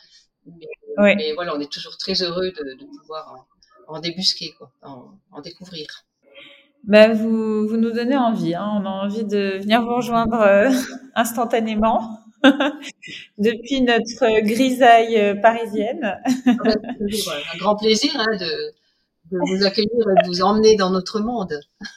mais, 0.45 0.67
Ouais. 0.97 1.15
mais 1.15 1.33
voilà, 1.33 1.55
on 1.55 1.59
est 1.59 1.71
toujours 1.71 1.97
très 1.97 2.21
heureux 2.23 2.51
de, 2.51 2.63
de 2.79 2.85
pouvoir 2.99 3.47
en, 3.87 3.95
en 3.95 3.99
débusquer, 4.01 4.53
quoi, 4.57 4.71
en, 4.83 5.11
en 5.31 5.41
découvrir. 5.41 5.87
Bah, 6.83 7.09
vous, 7.13 7.67
vous 7.67 7.77
nous 7.77 7.91
donnez 7.91 8.15
envie. 8.17 8.55
Hein. 8.55 8.69
On 8.81 8.85
a 8.85 8.89
envie 8.89 9.25
de 9.25 9.57
venir 9.59 9.81
vous 9.81 9.95
rejoindre 9.95 10.39
euh, 10.41 10.69
instantanément 11.15 12.19
depuis 13.37 13.81
notre 13.81 14.41
grisaille 14.41 15.17
euh, 15.17 15.35
parisienne. 15.35 16.17
Toujours 16.99 17.31
euh, 17.33 17.39
un 17.53 17.57
grand 17.57 17.75
plaisir 17.75 18.11
hein, 18.17 18.37
de, 18.39 18.73
de 19.31 19.37
vous 19.47 19.65
accueillir 19.65 19.91
et 19.91 20.23
de 20.23 20.27
vous 20.27 20.41
emmener 20.41 20.75
dans 20.75 20.89
notre 20.89 21.19
monde. 21.19 21.59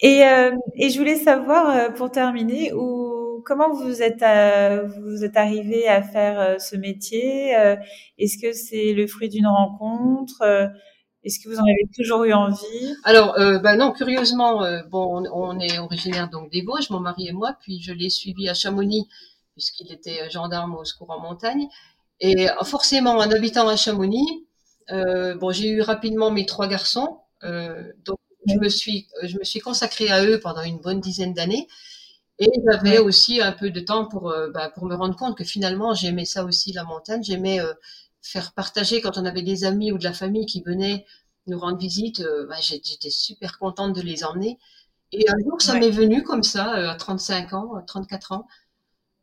Et, 0.00 0.24
euh, 0.26 0.50
et 0.74 0.90
je 0.90 0.98
voulais 0.98 1.16
savoir, 1.16 1.70
euh, 1.70 1.90
pour 1.90 2.10
terminer, 2.10 2.72
où, 2.72 3.40
comment 3.46 3.72
vous 3.72 4.02
êtes, 4.02 4.22
à- 4.22 4.82
vous 4.82 5.24
êtes 5.24 5.36
arrivé 5.36 5.86
à 5.88 6.02
faire 6.02 6.40
euh, 6.40 6.58
ce 6.58 6.76
métier 6.76 7.56
Euh, 7.56 7.76
Est-ce 8.18 8.36
que 8.38 8.52
c'est 8.52 8.94
le 8.94 9.06
fruit 9.06 9.28
d'une 9.28 9.46
rencontre 9.46 10.42
Euh, 10.42 10.66
Est-ce 11.24 11.38
que 11.38 11.48
vous 11.48 11.58
en 11.60 11.62
avez 11.64 11.86
toujours 11.96 12.24
eu 12.24 12.32
envie? 12.32 12.94
Alors, 13.04 13.38
euh, 13.38 13.58
ben 13.60 13.76
non, 13.76 13.92
curieusement, 13.92 14.64
euh, 14.64 14.82
bon, 14.90 15.24
on, 15.24 15.52
on 15.54 15.60
est 15.60 15.78
originaire 15.78 16.28
donc 16.28 16.50
des 16.50 16.62
Vosges, 16.62 16.90
mon 16.90 16.98
mari 17.00 17.28
et 17.28 17.32
moi, 17.32 17.56
puis 17.60 17.80
je 17.80 17.92
l'ai 17.92 18.10
suivi 18.10 18.48
à 18.48 18.54
Chamonix 18.54 19.06
puisqu'il 19.52 19.92
était 19.92 20.28
gendarme 20.30 20.74
au 20.74 20.84
secours 20.84 21.10
en 21.10 21.20
montagne. 21.20 21.68
Et 22.20 22.48
euh, 22.50 22.64
forcément, 22.64 23.12
en 23.12 23.30
habitant 23.30 23.68
à 23.68 23.76
Chamonix, 23.76 24.46
euh, 24.90 25.34
bon, 25.36 25.50
j'ai 25.52 25.68
eu 25.70 25.80
rapidement 25.82 26.30
mes 26.30 26.46
trois 26.46 26.66
garçons, 26.68 27.20
euh, 27.44 27.92
donc 28.04 28.18
je 28.46 28.54
me 28.58 28.68
suis, 28.68 29.08
je 29.22 29.38
me 29.38 29.44
suis 29.44 29.60
consacrée 29.60 30.10
à 30.10 30.24
eux 30.24 30.40
pendant 30.40 30.62
une 30.62 30.78
bonne 30.78 31.00
dizaine 31.00 31.34
d'années. 31.34 31.68
Et 32.38 32.48
j'avais 32.70 32.98
aussi 32.98 33.40
un 33.42 33.52
peu 33.52 33.70
de 33.70 33.80
temps 33.80 34.06
pour, 34.06 34.30
euh, 34.30 34.50
bah, 34.50 34.70
pour 34.70 34.86
me 34.86 34.94
rendre 34.96 35.16
compte 35.16 35.36
que 35.38 35.44
finalement, 35.44 35.94
j'aimais 35.94 36.24
ça 36.24 36.44
aussi, 36.44 36.72
la 36.72 36.84
montagne. 36.84 37.22
J'aimais 37.22 37.60
faire 38.22 38.52
partager 38.54 39.00
quand 39.00 39.18
on 39.18 39.24
avait 39.26 39.42
des 39.42 39.64
amis 39.64 39.92
ou 39.92 39.98
de 39.98 40.04
la 40.04 40.12
famille 40.12 40.46
qui 40.46 40.62
venaient 40.62 41.04
nous 41.46 41.58
rendre 41.58 41.78
visite. 41.78 42.22
bah, 42.48 42.56
j'étais 42.60 43.10
super 43.10 43.58
contente 43.58 43.94
de 43.94 44.00
les 44.02 44.24
emmener. 44.24 44.58
Et 45.12 45.28
un 45.30 45.34
jour, 45.44 45.60
ça 45.62 45.74
Ouais. 45.74 45.80
m'est 45.80 45.90
venu 45.90 46.22
comme 46.24 46.42
ça, 46.42 46.72
à 46.72 46.94
35 46.96 47.52
ans, 47.54 47.74
à 47.76 47.82
34 47.82 48.32
ans. 48.32 48.46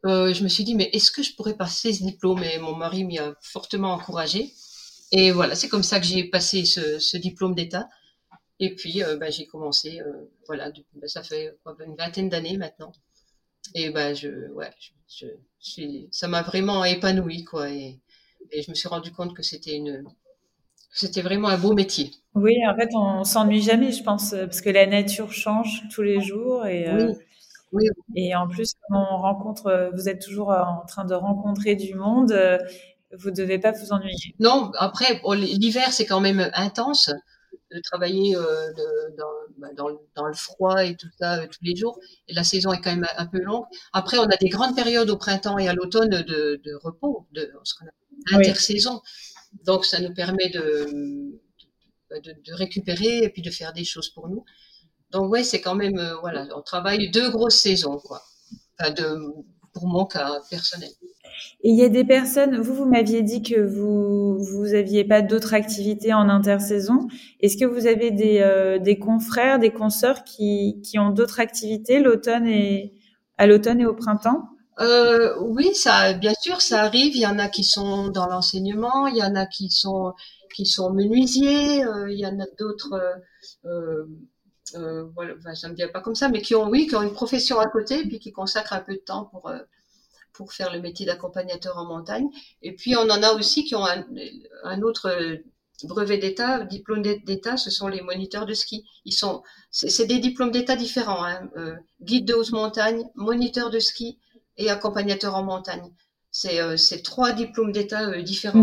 Euh, 0.06 0.34
je 0.34 0.44
me 0.44 0.50
suis 0.50 0.64
dit, 0.64 0.76
mais 0.76 0.90
est-ce 0.94 1.12
que 1.12 1.24
je 1.24 1.36
pourrais 1.36 1.56
passer 1.56 1.94
ce 1.94 2.04
diplôme? 2.04 2.44
Et 2.44 2.60
mon 2.60 2.76
mari 2.76 3.04
m'y 3.06 3.20
a 3.20 3.34
fortement 3.42 3.94
encouragé. 3.94 4.54
Et 5.12 5.32
voilà, 5.32 5.56
c'est 5.56 5.70
comme 5.70 5.84
ça 5.84 6.00
que 6.00 6.06
j'ai 6.06 6.24
passé 6.26 6.66
ce, 6.66 7.00
ce 7.00 7.18
diplôme 7.18 7.56
d'État. 7.56 7.88
Et 8.60 8.76
puis, 8.76 9.04
euh, 9.04 9.18
bah, 9.18 9.30
j'ai 9.32 9.48
commencé, 9.48 10.02
euh, 10.02 10.32
voilà, 10.48 10.72
bah, 10.96 11.08
ça 11.08 11.24
fait 11.24 11.56
quoi, 11.64 11.76
une 11.86 11.96
vingtaine 11.96 12.30
d'années 12.30 12.58
maintenant. 12.58 12.92
Et 13.76 13.90
bah, 13.92 14.14
je, 14.14 14.52
ouais, 14.54 14.72
je, 15.10 15.28
je, 15.62 16.08
ça 16.12 16.28
m'a 16.28 16.44
vraiment 16.44 16.86
épanoui, 16.86 17.44
quoi. 17.46 17.72
Et, 17.72 18.00
et 18.52 18.64
je 18.64 18.72
me 18.72 18.76
suis 18.76 18.90
rendu 18.90 19.12
compte 19.12 19.36
que 19.36 19.44
c'était 19.44 19.76
une, 19.78 20.06
c'était 20.94 21.22
vraiment 21.24 21.50
un 21.50 21.58
beau 21.60 21.74
métier. 21.74 22.12
Oui, 22.36 22.56
en 22.68 22.76
fait, 22.76 22.90
on 22.96 23.24
s'ennuie 23.24 23.62
jamais, 23.62 23.92
je 23.92 24.04
pense, 24.04 24.34
euh, 24.34 24.46
parce 24.46 24.62
que 24.62 24.70
la 24.70 24.86
nature 24.86 25.32
change 25.34 25.84
tous 25.94 26.02
les 26.04 26.22
jours 26.22 26.66
et, 26.68 26.88
euh, 26.88 27.14
Oui, 27.72 27.86
et 28.16 28.36
en 28.36 28.48
plus, 28.48 28.74
on 28.92 29.18
rencontre, 29.18 29.92
vous 29.96 30.10
êtes 30.10 30.22
toujours 30.22 30.50
en 30.52 30.86
train 30.88 31.06
de 31.06 31.14
rencontrer 31.16 31.76
du 31.76 31.94
monde, 31.96 32.32
vous 33.18 33.32
devez 33.32 33.60
pas 33.60 33.72
vous 33.72 33.92
ennuyer. 33.92 34.36
Non, 34.40 34.72
après, 34.78 35.20
bon, 35.22 35.34
l'hiver, 35.34 35.92
c'est 35.94 36.06
quand 36.06 36.20
même 36.22 36.50
intense 36.54 37.10
de 37.72 37.80
travailler 37.82 38.36
euh, 38.36 38.74
de- 38.74 39.16
dans, 39.18 39.32
bah, 39.58 39.68
dans, 39.76 39.88
le- 39.90 39.98
dans 40.16 40.26
le 40.26 40.34
froid 40.34 40.84
et 40.86 40.96
tout 40.96 41.08
ça 41.20 41.40
euh, 41.42 41.48
tous 41.48 41.60
les 41.64 41.76
jours. 41.76 42.00
Et 42.28 42.34
la 42.34 42.44
saison 42.44 42.72
est 42.74 42.82
quand 42.82 42.92
même 42.96 43.08
un 43.18 43.26
peu 43.28 43.40
longue. 43.40 43.66
Après, 43.94 44.18
on 44.20 44.24
a 44.26 44.38
des 44.38 44.50
grandes 44.50 44.76
périodes 44.76 45.10
au 45.10 45.18
printemps 45.18 45.58
et 45.58 45.68
à 45.68 45.74
l'automne 45.74 46.10
de, 46.10 46.62
de 46.64 46.74
repos, 46.84 47.28
de 47.32 47.52
ce 47.64 47.74
qu'on 47.76 47.86
appelle 47.86 48.38
Oui. 48.38 48.48
intersaison. 48.50 49.02
Donc, 49.66 49.86
ça 49.86 50.00
nous 50.00 50.14
permet 50.14 50.50
de, 50.50 50.88
de, 52.12 52.32
de 52.46 52.54
récupérer 52.54 53.20
et 53.20 53.30
puis 53.30 53.42
de 53.42 53.52
faire 53.52 53.74
des 53.74 53.86
choses 53.86 54.10
pour 54.10 54.28
nous. 54.30 54.44
Donc, 55.12 55.32
ouais, 55.32 55.44
c'est 55.44 55.62
quand 55.62 55.76
même, 55.76 55.98
euh, 55.98 56.16
voilà, 56.22 56.48
on 56.56 56.62
travaille 56.62 57.10
deux 57.12 57.30
grosses 57.32 57.56
saisons, 57.60 57.98
quoi. 58.00 58.22
Enfin, 58.80 58.92
de, 58.92 59.20
pour 59.74 59.88
mon 59.88 60.06
cas 60.06 60.40
personnel. 60.50 60.90
Et 61.62 61.70
il 61.70 61.78
y 61.78 61.84
a 61.84 61.90
des 61.90 62.06
personnes, 62.06 62.60
vous, 62.60 62.74
vous 62.74 62.86
m'aviez 62.86 63.22
dit 63.22 63.42
que 63.42 63.60
vous 63.60 64.38
vous 64.44 64.74
aviez 64.74 65.04
pas 65.04 65.22
d'autres 65.22 65.54
activités 65.54 66.14
en 66.14 66.30
intersaison. 66.30 67.08
Est-ce 67.42 67.58
que 67.58 67.66
vous 67.66 67.88
avez 67.88 68.12
des, 68.12 68.40
euh, 68.40 68.96
confrères, 68.96 69.60
des 69.60 69.72
consoeurs 69.72 70.24
qui, 70.24 70.82
qui 70.84 71.00
ont 71.00 71.10
d'autres 71.10 71.40
activités 71.40 71.98
à 71.98 73.48
l'automne 73.48 73.80
et 73.80 73.86
au 73.86 73.94
printemps? 73.94 74.50
Euh, 74.80 75.36
oui, 75.42 75.76
ça, 75.76 76.14
bien 76.14 76.34
sûr, 76.40 76.62
ça 76.62 76.84
arrive. 76.84 77.16
Il 77.16 77.22
y 77.22 77.28
en 77.28 77.38
a 77.40 77.50
qui 77.50 77.64
sont 77.64 78.08
dans 78.08 78.28
l'enseignement, 78.28 79.08
il 79.08 79.18
y 79.18 79.24
en 79.24 79.36
a 79.36 79.46
qui 79.46 79.70
sont 79.70 80.14
qui 80.56 80.66
sont 80.66 80.92
menuisiers, 80.92 81.86
euh, 81.86 82.12
il 82.12 82.18
y 82.18 82.26
en 82.26 82.40
a 82.40 82.46
d'autres. 82.58 83.00
Voilà, 85.16 85.34
enfin, 85.38 85.56
ça 85.56 85.68
me 85.68 85.76
vient 85.76 85.90
pas 85.90 86.00
comme 86.02 86.16
ça, 86.16 86.30
mais 86.30 86.42
qui 86.42 86.56
ont, 86.56 86.70
oui, 86.70 86.88
qui 86.88 86.96
ont 86.96 87.02
une 87.02 87.14
profession 87.14 87.60
à 87.60 87.68
côté, 87.68 88.04
puis 88.08 88.20
qui 88.20 88.32
consacrent 88.32 88.74
un 88.74 88.82
peu 88.82 88.94
de 88.94 89.00
temps 89.00 89.26
pour 89.26 89.52
pour 90.34 90.54
faire 90.54 90.74
le 90.74 90.82
métier 90.82 91.06
d'accompagnateur 91.06 91.78
en 91.78 91.86
montagne. 91.86 92.28
Et 92.62 92.74
puis 92.76 92.96
on 92.96 93.10
en 93.10 93.24
a 93.24 93.34
aussi 93.34 93.66
qui 93.66 93.76
ont 93.76 93.86
un, 93.86 94.06
un 94.64 94.82
autre 94.82 95.42
brevet 95.84 96.18
d'État, 96.18 96.64
diplôme 96.66 97.02
d'État, 97.02 97.58
ce 97.58 97.70
sont 97.70 97.88
les 97.88 98.02
moniteurs 98.02 98.46
de 98.46 98.54
ski. 98.54 98.86
Ils 99.06 99.14
sont, 99.14 99.44
c'est 99.72 100.06
des 100.06 100.20
diplômes 100.20 100.52
d'État 100.52 100.76
différents, 100.76 101.24
hein. 101.24 101.50
euh, 101.58 101.76
guide 102.02 102.26
de 102.26 102.34
haute 102.34 102.52
montagne, 102.52 103.04
moniteur 103.16 103.70
de 103.70 103.80
ski 103.80 104.20
et 104.58 104.70
accompagnateur 104.70 105.36
en 105.36 105.44
montagne. 105.44 105.92
C'est 106.32 106.60
euh, 106.62 106.76
trois 107.04 107.32
diplômes 107.32 107.72
d'État 107.72 108.10
euh, 108.10 108.22
différents. 108.22 108.62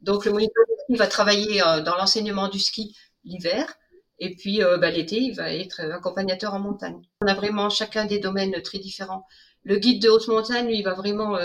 Donc 0.00 0.24
le 0.26 0.32
moniteur 0.32 0.64
de 0.68 0.74
ski 0.84 0.96
va 0.96 1.06
travailler 1.06 1.62
euh, 1.62 1.80
dans 1.80 1.96
l'enseignement 1.96 2.48
du 2.48 2.58
ski 2.58 2.96
l'hiver. 3.24 3.72
Et 4.18 4.34
puis 4.34 4.60
bah, 4.80 4.90
l'été, 4.90 5.18
il 5.18 5.34
va 5.34 5.52
être 5.52 5.80
accompagnateur 5.92 6.54
en 6.54 6.58
montagne. 6.58 7.02
On 7.20 7.26
a 7.26 7.34
vraiment 7.34 7.68
chacun 7.68 8.06
des 8.06 8.18
domaines 8.18 8.62
très 8.62 8.78
différents. 8.78 9.26
Le 9.66 9.76
guide 9.76 10.00
de 10.02 10.08
haute 10.08 10.28
montagne, 10.28 10.66
lui, 10.66 10.82
va 10.82 10.94
vraiment 10.94 11.36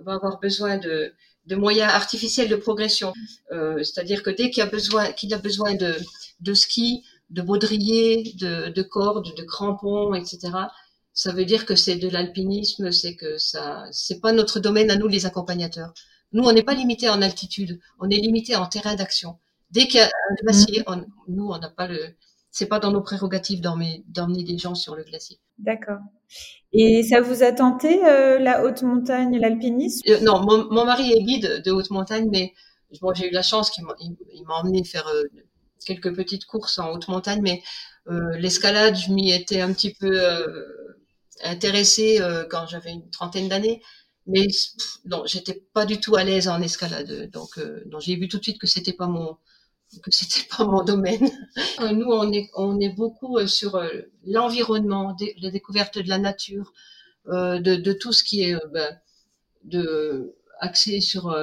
va 0.00 0.14
avoir 0.14 0.40
besoin 0.40 0.78
de, 0.78 1.12
de 1.46 1.56
moyens 1.56 1.92
artificiels 1.92 2.48
de 2.48 2.56
progression. 2.56 3.12
Euh, 3.52 3.82
c'est-à-dire 3.82 4.22
que 4.22 4.30
dès 4.30 4.50
qu'il 4.50 4.62
a 4.62 4.66
besoin, 4.66 5.12
qu'il 5.12 5.32
a 5.34 5.38
besoin 5.38 5.74
de, 5.74 5.94
de 6.40 6.54
ski, 6.54 7.04
de 7.30 7.42
baudrier, 7.42 8.34
de, 8.38 8.70
de 8.70 8.82
cordes, 8.82 9.34
de 9.36 9.42
crampons, 9.42 10.14
etc., 10.14 10.38
ça 11.12 11.32
veut 11.32 11.44
dire 11.44 11.66
que 11.66 11.74
c'est 11.74 11.96
de 11.96 12.08
l'alpinisme, 12.08 12.92
c'est 12.92 13.16
que 13.16 13.36
ça, 13.36 13.84
c'est 13.90 14.20
pas 14.20 14.32
notre 14.32 14.60
domaine 14.60 14.90
à 14.90 14.96
nous 14.96 15.08
les 15.08 15.26
accompagnateurs. 15.26 15.92
Nous, 16.32 16.44
on 16.44 16.52
n'est 16.52 16.62
pas 16.62 16.74
limité 16.74 17.08
en 17.08 17.20
altitude, 17.20 17.80
on 17.98 18.08
est 18.08 18.16
limité 18.16 18.54
en 18.56 18.66
terrain 18.66 18.94
d'action. 18.94 19.36
Dès 19.72 19.86
qu'il 19.86 20.00
y 20.00 20.02
a 20.02 20.06
un 20.06 20.34
glacier, 20.42 20.82
mmh. 20.86 21.04
nous, 21.28 21.48
on 21.48 21.58
n'a 21.58 21.68
pas 21.68 21.88
le, 21.88 22.14
c'est 22.50 22.66
pas 22.66 22.80
dans 22.80 22.90
nos 22.90 23.00
prérogatives 23.00 23.60
d'emmener 23.60 24.44
des 24.44 24.58
gens 24.58 24.74
sur 24.74 24.96
le 24.96 25.04
glacier. 25.04 25.38
D'accord. 25.58 26.00
Et 26.72 27.02
ça 27.02 27.20
vous 27.20 27.42
a 27.42 27.52
tenté 27.52 28.04
euh, 28.04 28.38
la 28.38 28.64
haute 28.64 28.82
montagne, 28.82 29.38
l'alpinisme? 29.38 30.02
Euh, 30.08 30.20
Non, 30.20 30.40
mon, 30.40 30.84
mari 30.84 31.12
est 31.12 31.22
guide 31.22 31.62
de 31.64 31.70
haute 31.70 31.90
montagne, 31.90 32.28
mais 32.30 32.52
bon, 33.00 33.14
j'ai 33.14 33.28
eu 33.28 33.32
la 33.32 33.42
chance 33.42 33.70
qu'il 33.70 33.84
m'a 33.84 34.54
emmené 34.54 34.84
faire 34.84 35.06
euh, 35.08 35.24
quelques 35.86 36.14
petites 36.14 36.44
courses 36.44 36.78
en 36.78 36.90
haute 36.92 37.08
montagne, 37.08 37.40
mais 37.42 37.62
l'escalade, 38.38 38.96
je 38.96 39.12
m'y 39.12 39.30
étais 39.30 39.60
un 39.60 39.72
petit 39.72 39.94
peu 39.94 40.20
intéressée 41.44 42.18
quand 42.50 42.66
j'avais 42.66 42.90
une 42.90 43.08
trentaine 43.10 43.48
d'années. 43.48 43.80
Mais 44.26 44.48
non, 45.04 45.22
j'étais 45.26 45.62
pas 45.72 45.86
du 45.86 46.00
tout 46.00 46.16
à 46.16 46.24
l'aise 46.24 46.48
en 46.48 46.60
escalade, 46.60 47.30
donc 47.30 47.50
j'ai 48.00 48.16
vu 48.16 48.26
tout 48.26 48.38
de 48.38 48.42
suite 48.42 48.58
que 48.58 48.66
c'était 48.66 48.92
pas 48.92 49.06
mon 49.06 49.36
que 49.98 50.10
c'était 50.10 50.46
pas 50.56 50.64
mon 50.64 50.84
domaine. 50.84 51.30
Euh, 51.80 51.92
nous, 51.92 52.06
on 52.06 52.30
est, 52.32 52.50
on 52.54 52.78
est 52.78 52.90
beaucoup 52.90 53.38
euh, 53.38 53.46
sur 53.46 53.74
euh, 53.76 53.88
l'environnement, 54.24 55.16
la 55.40 55.50
découverte 55.50 55.98
de 55.98 56.08
la 56.08 56.18
nature, 56.18 56.72
de, 57.26 57.76
de, 57.76 57.92
tout 57.92 58.12
ce 58.12 58.24
qui 58.24 58.42
est 58.42 58.56
ben, 58.72 58.98
de 59.64 60.34
axé 60.58 61.00
sur 61.00 61.36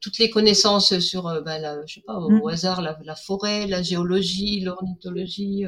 toutes 0.00 0.18
les 0.18 0.30
connaissances 0.30 0.98
sur, 0.98 1.42
ben, 1.42 1.58
la, 1.58 1.86
je 1.86 1.94
sais 1.94 2.00
pas, 2.00 2.18
au 2.18 2.30
mm. 2.30 2.48
hasard, 2.48 2.82
la, 2.82 2.98
la, 3.04 3.14
forêt, 3.14 3.66
la 3.66 3.82
géologie, 3.82 4.60
l'ornithologie, 4.60 5.64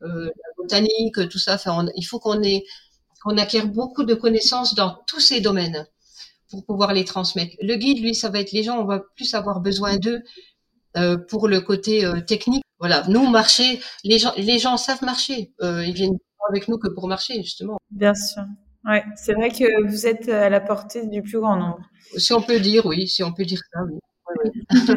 la 0.00 0.30
botanique, 0.56 1.28
tout 1.28 1.38
ça. 1.38 1.54
Enfin, 1.54 1.86
il 1.96 2.02
faut 2.02 2.18
qu'on 2.18 2.42
ait, 2.42 2.64
qu'on 3.22 3.36
acquiert 3.36 3.68
beaucoup 3.68 4.04
de 4.04 4.14
connaissances 4.14 4.74
dans 4.74 4.98
tous 5.06 5.20
ces 5.20 5.40
domaines 5.40 5.86
pour 6.50 6.64
pouvoir 6.64 6.92
les 6.92 7.04
transmettre. 7.04 7.54
Le 7.60 7.76
guide, 7.76 8.00
lui, 8.00 8.14
ça 8.14 8.30
va 8.30 8.40
être 8.40 8.52
les 8.52 8.62
gens, 8.62 8.78
on 8.80 8.84
va 8.84 9.00
plus 9.16 9.34
avoir 9.34 9.60
besoin 9.60 9.96
d'eux 9.96 10.22
euh, 10.96 11.18
pour 11.18 11.48
le 11.48 11.60
côté 11.60 12.04
euh, 12.04 12.20
technique. 12.20 12.62
Voilà, 12.78 13.04
nous 13.08 13.28
marcher, 13.28 13.80
les 14.04 14.18
gens, 14.18 14.32
les 14.36 14.58
gens 14.58 14.76
savent 14.76 15.02
marcher. 15.02 15.52
Euh, 15.62 15.84
ils 15.84 15.94
viennent 15.94 16.16
avec 16.48 16.68
nous 16.68 16.78
que 16.78 16.88
pour 16.88 17.08
marcher 17.08 17.42
justement. 17.42 17.76
Bien 17.90 18.14
sûr. 18.14 18.42
Ouais, 18.84 19.04
c'est 19.16 19.34
vrai 19.34 19.50
que 19.50 19.86
vous 19.88 20.06
êtes 20.06 20.28
à 20.28 20.48
la 20.48 20.60
portée 20.60 21.06
du 21.06 21.22
plus 21.22 21.40
grand 21.40 21.56
nombre. 21.56 21.80
Si 22.16 22.32
on 22.32 22.40
peut 22.40 22.60
dire, 22.60 22.86
oui, 22.86 23.08
si 23.08 23.22
on 23.22 23.32
peut 23.32 23.44
dire 23.44 23.60
ça, 23.72 23.80
oui. 23.84 23.98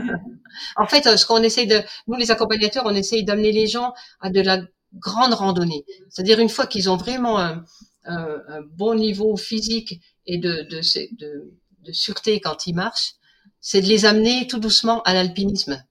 en 0.75 0.85
fait, 0.85 1.17
ce 1.17 1.25
qu'on 1.25 1.41
essaye 1.43 1.67
de, 1.67 1.81
nous 2.07 2.15
les 2.15 2.31
accompagnateurs, 2.31 2.83
on 2.85 2.95
essaye 2.95 3.23
d'amener 3.23 3.51
les 3.51 3.67
gens 3.67 3.93
à 4.21 4.29
de 4.29 4.41
la 4.41 4.61
grande 4.93 5.33
randonnée. 5.33 5.85
C'est-à-dire 6.09 6.39
une 6.39 6.49
fois 6.49 6.67
qu'ils 6.67 6.89
ont 6.89 6.97
vraiment 6.97 7.39
un, 7.39 7.63
un, 8.05 8.41
un, 8.47 8.61
bon 8.73 8.95
niveau 8.95 9.37
physique 9.37 10.01
et 10.25 10.37
de, 10.37 10.67
de, 10.69 10.81
de, 11.17 11.53
de 11.85 11.91
sûreté 11.91 12.39
quand 12.39 12.67
ils 12.67 12.75
marchent, 12.75 13.13
c'est 13.61 13.81
de 13.81 13.87
les 13.87 14.05
amener 14.05 14.47
tout 14.47 14.59
doucement 14.59 15.01
à 15.03 15.13
l'alpinisme. 15.13 15.83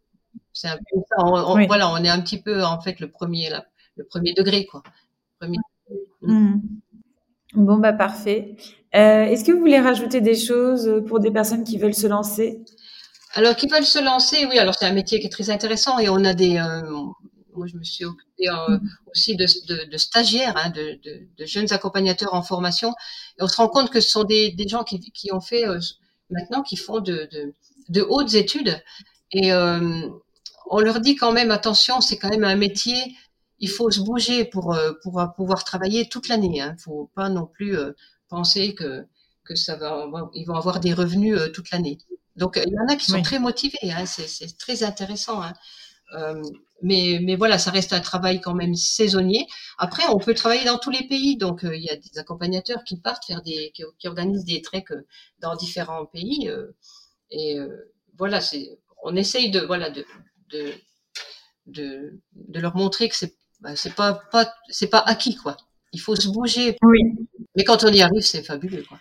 C'est 0.60 0.66
un 0.66 0.76
peu 0.76 1.00
ça. 1.08 1.24
On, 1.24 1.66
Voilà, 1.66 1.88
on 1.88 2.02
est 2.02 2.08
un 2.08 2.20
petit 2.20 2.42
peu 2.42 2.64
en 2.64 2.80
fait 2.80 2.98
le 2.98 3.08
premier, 3.08 3.48
le 3.94 4.04
premier 4.04 4.34
degré, 4.34 4.66
quoi. 4.66 4.82
Hmm. 6.20 6.56
Bon 7.54 7.76
bah 7.76 7.92
parfait. 7.92 8.56
Euh, 8.96 9.22
est-ce 9.22 9.44
que 9.44 9.52
vous 9.52 9.60
voulez 9.60 9.78
rajouter 9.78 10.20
des 10.20 10.34
choses 10.34 11.04
pour 11.06 11.20
des 11.20 11.30
personnes 11.30 11.62
qui 11.62 11.78
veulent 11.78 11.94
se 11.94 12.08
lancer? 12.08 12.64
Alors 13.34 13.54
qui 13.54 13.68
veulent 13.68 13.84
se 13.84 14.02
lancer, 14.02 14.46
oui. 14.46 14.58
Alors 14.58 14.74
c'est 14.74 14.86
un 14.86 14.92
métier 14.92 15.20
qui 15.20 15.26
est 15.26 15.30
très 15.30 15.48
intéressant 15.50 16.00
et 16.00 16.08
on 16.08 16.24
a 16.24 16.34
des. 16.34 16.58
Euh, 16.58 16.82
moi 17.54 17.68
je 17.68 17.76
me 17.76 17.84
suis 17.84 18.04
occupée 18.04 18.48
euh, 18.48 18.78
hmm. 18.78 18.88
aussi 19.12 19.36
de, 19.36 19.46
de, 19.68 19.88
de 19.88 19.96
stagiaires, 19.96 20.56
hein, 20.56 20.70
de, 20.70 20.98
de, 21.38 21.46
jeunes 21.46 21.72
accompagnateurs 21.72 22.34
en 22.34 22.42
formation. 22.42 22.90
Et 23.38 23.44
on 23.44 23.46
se 23.46 23.58
rend 23.58 23.68
compte 23.68 23.90
que 23.90 24.00
ce 24.00 24.10
sont 24.10 24.24
des, 24.24 24.50
des 24.50 24.66
gens 24.66 24.82
qui, 24.82 24.98
qui 25.12 25.32
ont 25.32 25.40
fait 25.40 25.62
maintenant 26.30 26.62
qui 26.62 26.76
font 26.76 26.98
de, 26.98 27.28
de, 27.88 28.02
hautes 28.02 28.34
études 28.34 28.82
et 29.30 29.52
on 30.70 30.81
leur 30.81 31.00
dit 31.00 31.16
quand 31.16 31.33
même 31.33 31.50
attention, 31.50 32.00
c'est 32.00 32.18
quand 32.18 32.31
même 32.31 32.44
un 32.44 32.57
métier. 32.57 33.16
Il 33.59 33.68
faut 33.68 33.90
se 33.90 34.00
bouger 34.00 34.44
pour 34.44 34.74
euh, 34.74 34.92
pour 35.02 35.20
pouvoir 35.37 35.64
travailler 35.64 36.09
toute 36.09 36.28
l'année. 36.28 36.57
Il 36.57 36.61
hein. 36.61 36.76
faut 36.78 37.11
pas 37.14 37.28
non 37.28 37.46
plus 37.46 37.76
euh, 37.76 37.92
penser 38.28 38.74
que 38.74 39.07
que 39.44 39.54
ça 39.54 39.76
va, 39.76 40.07
ils 40.35 40.44
vont 40.44 40.54
avoir 40.54 40.78
des 40.78 40.92
revenus 40.92 41.37
euh, 41.38 41.48
toute 41.48 41.70
l'année. 41.70 41.98
Donc 42.37 42.61
il 42.64 42.72
y 42.72 42.78
en 42.78 42.87
a 42.87 42.96
qui 42.96 43.07
sont 43.07 43.22
très 43.22 43.38
motivés. 43.38 43.78
Hein. 43.85 44.07
c'est 44.07 44.59
très 44.59 44.83
intéressant. 44.85 45.42
Hein. 45.42 45.54
mais, 46.83 47.18
mais 47.22 47.37
voilà, 47.37 47.59
ça 47.59 47.70
reste 47.70 47.92
un 47.92 48.00
travail 48.00 48.40
quand 48.40 48.54
même 48.54 48.74
saisonnier. 48.74 49.46
Après, 49.78 50.04
on 50.09 50.18
peut 50.18 50.35
travailler 50.35 50.64
dans 50.64 50.78
tous 50.78 50.90
les 50.90 51.07
pays. 51.09 51.37
Donc, 51.37 51.61
il 51.64 51.83
y 51.83 51.90
a 51.90 51.96
des 51.96 52.18
accompagnateurs 52.18 52.85
qui 52.85 52.96
partent 53.00 53.24
faire 53.26 53.42
des, 53.42 53.72
qui, 53.74 53.83
qui 53.98 54.07
organisent 54.07 54.44
des 54.44 54.62
treks 54.62 54.92
dans 55.40 55.57
différents 55.57 56.07
pays. 56.07 56.48
et 57.31 57.59
voilà, 58.16 58.40
c'est, 58.40 58.78
on 59.02 59.16
essaye 59.16 59.50
de, 59.50 59.61
voilà, 59.61 59.90
de, 59.90 60.04
de, 60.50 60.72
de, 61.66 62.20
de 62.34 62.61
leur 62.61 62.76
montrer 62.76 63.08
que 63.08 63.16
c'est 63.16 63.34
bah, 63.61 63.74
c'est 63.74 63.94
pas, 63.94 64.20
pas 64.30 64.52
c'est 64.68 64.88
pas 64.88 65.00
acquis 65.00 65.37
quoi. 65.37 65.56
Il 65.92 66.00
faut 66.00 66.14
se 66.14 66.28
bouger. 66.28 66.76
Oui. 66.82 67.00
Mais 67.56 67.64
quand 67.64 67.82
on 67.84 67.88
y 67.88 68.02
arrive, 68.02 68.22
c'est 68.22 68.42
fabuleux 68.42 68.84
quoi. 68.88 68.98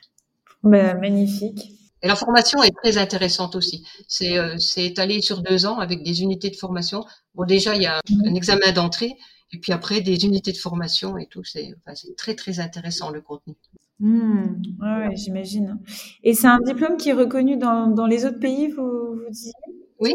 Bah, 0.64 0.96
magnifique. 0.96 1.74
Et 2.02 2.08
la 2.08 2.16
formation 2.16 2.62
est 2.64 2.76
très 2.76 2.98
intéressante 2.98 3.56
aussi. 3.56 3.86
C'est 4.08 4.38
euh, 4.38 4.56
étalé 4.78 5.22
sur 5.22 5.42
deux 5.42 5.66
ans 5.66 5.80
avec 5.80 6.04
des 6.04 6.22
unités 6.22 6.50
de 6.50 6.56
formation. 6.56 7.06
Bon 7.36 7.46
déjà 7.46 7.76
il 7.76 7.84
y 7.84 7.86
a 7.86 8.02
un, 8.26 8.36
examen 8.36 8.72
d'entrée 8.72 9.16
et 9.52 9.60
puis 9.60 9.72
après 9.72 10.02
des 10.02 10.26
unités 10.26 10.52
de 10.52 10.58
formation 10.58 11.18
et 11.18 11.28
tout. 11.28 11.44
C'est 11.44 11.74
enfin, 11.80 11.96
c'est 11.96 12.16
très 12.16 12.36
très 12.36 12.60
intéressant 12.60 13.12
le 13.12 13.22
contenu. 13.22 13.56
Mmh, 14.00 14.62
ouais, 14.80 15.16
j'imagine. 15.16 15.80
Et 16.24 16.36
c'est 16.36 16.48
un 16.48 16.60
diplôme 16.60 16.98
qui 16.98 17.10
est 17.10 17.14
reconnu 17.14 17.58
dans, 17.58 17.88
dans 17.88 18.06
les 18.06 18.26
autres 18.26 18.40
pays, 18.40 18.68
vous, 18.68 19.16
vous 19.16 19.30
disiez? 19.32 19.54
Oui, 20.00 20.14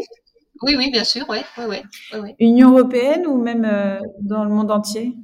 oui, 0.61 0.75
oui, 0.77 0.91
bien 0.91 1.03
sûr, 1.03 1.27
ouais, 1.29 1.43
ouais, 1.57 1.83
ouais, 2.13 2.35
Union 2.39 2.71
européenne 2.71 3.25
ou 3.25 3.41
même 3.41 3.65
euh, 3.65 3.99
dans 4.21 4.43
le 4.43 4.49
monde 4.49 4.71
entier? 4.71 5.15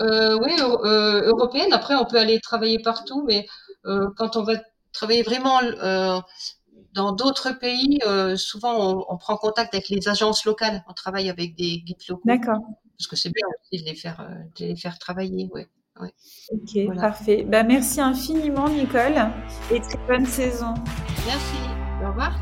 Euh, 0.00 0.38
Oui, 0.42 0.52
euh, 0.60 1.22
européenne. 1.28 1.72
Après, 1.72 1.94
on 1.94 2.04
peut 2.04 2.18
aller 2.18 2.40
travailler 2.40 2.78
partout, 2.78 3.24
mais 3.26 3.46
quand 4.16 4.36
on 4.36 4.42
va 4.42 4.54
travailler 4.92 5.22
vraiment 5.22 5.60
dans 6.92 7.12
d'autres 7.12 7.52
pays, 7.52 8.00
souvent 8.36 9.06
on, 9.08 9.16
prend 9.16 9.36
contact 9.36 9.74
avec 9.74 9.88
les 9.88 10.08
agences 10.08 10.44
locales. 10.44 10.82
On 10.88 10.92
travaille 10.92 11.30
avec 11.30 11.54
des 11.54 11.78
guides 11.78 12.02
locaux. 12.08 12.22
D'accord. 12.24 12.58
Parce 12.98 13.06
que 13.06 13.16
c'est 13.16 13.30
bien 13.30 13.46
aussi 13.48 13.82
de 13.82 13.88
les 13.88 13.94
faire, 13.94 14.28
de 14.58 14.64
les 14.66 14.76
faire 14.76 14.98
travailler. 14.98 15.48
Ouais. 15.54 15.68
Ok, 16.50 16.96
parfait. 16.96 17.46
Bah, 17.48 17.62
merci 17.62 18.00
infiniment, 18.00 18.68
Nicole, 18.68 19.30
et 19.70 19.80
très 19.80 19.98
bonne 20.06 20.26
saison. 20.26 20.74
Merci. 21.26 21.56
Au 22.02 22.08
revoir. 22.08 22.38